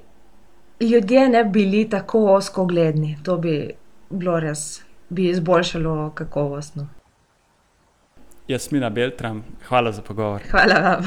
ljudje 0.80 1.28
ne 1.28 1.44
bili 1.44 1.90
tako 1.90 2.24
oskogledni. 2.34 3.18
To 3.22 3.36
bi 3.36 3.70
bilo 4.10 4.40
res, 4.40 4.82
bi 5.12 5.28
izboljšalo 5.30 6.10
kakovostno. 6.14 6.88
Jasmina 8.48 8.90
Beltram, 8.90 9.44
hvala 9.68 9.92
za 9.92 10.02
pogovor. 10.02 10.42
Hvala 10.50 10.80
vam. 10.80 11.06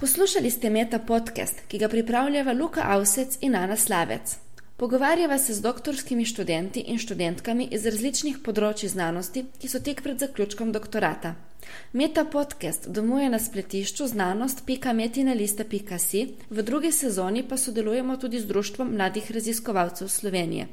Poslušali 0.00 0.50
ste 0.50 0.70
Meta 0.70 0.98
podcast, 0.98 1.60
ki 1.68 1.78
ga 1.78 1.88
pripravljava 1.88 2.52
Luka 2.52 2.82
Avsec 2.84 3.38
in 3.40 3.56
Ana 3.56 3.76
Slavec. 3.76 4.36
Pogovarjava 4.76 5.38
se 5.38 5.54
z 5.54 5.60
doktorskimi 5.60 6.24
študenti 6.24 6.80
in 6.80 6.98
študentkami 6.98 7.68
iz 7.74 7.86
različnih 7.86 8.38
področji 8.44 8.88
znanosti, 8.88 9.42
ki 9.58 9.68
so 9.68 9.80
tek 9.82 10.02
pred 10.02 10.22
zaključkom 10.22 10.70
doktorata. 10.72 11.34
Meta 11.92 12.24
podcast 12.24 12.88
domuje 12.88 13.30
na 13.30 13.38
spletišču 13.38 14.06
znanost.metinalista.si, 14.06 16.28
v 16.50 16.62
drugi 16.62 16.92
sezoni 16.92 17.48
pa 17.48 17.56
sodelujemo 17.56 18.16
tudi 18.16 18.40
z 18.40 18.46
Društvom 18.46 18.94
mladih 18.94 19.30
raziskovalcev 19.30 20.08
Slovenije. 20.08 20.66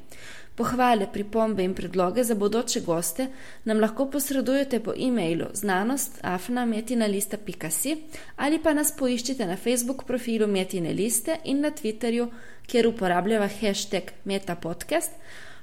Pohvale, 0.55 1.07
pripombe 1.13 1.63
in 1.63 1.73
predloge 1.73 2.23
za 2.23 2.35
bodoče 2.35 2.81
goste 2.81 3.27
nam 3.63 3.79
lahko 3.79 4.11
posredujete 4.11 4.79
po 4.79 4.93
e-mailu 4.97 5.45
znanost.afnametinalista.si 5.53 7.97
ali 8.35 8.59
pa 8.63 8.73
nas 8.73 8.95
poiščite 8.97 9.45
na 9.45 9.57
Facebook 9.57 10.03
profilu 10.03 10.47
Metine 10.47 10.93
liste 10.93 11.37
in 11.43 11.61
na 11.61 11.71
Twitterju, 11.71 12.27
kjer 12.67 12.87
uporabljava 12.87 13.49
hashtag 13.61 14.03
metapodcast, 14.23 15.11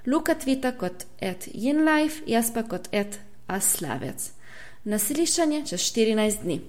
Luka 0.06 0.34
tvita 0.34 0.72
kot 0.72 1.04
at 1.20 1.46
inlife, 1.54 2.24
jaz 2.26 2.50
pa 2.54 2.64
kot 2.66 2.88
at 2.92 3.18
aslavec. 3.46 4.41
Naslišanje 4.84 5.64
čez 5.66 5.80
14 5.80 6.42
dni. 6.42 6.60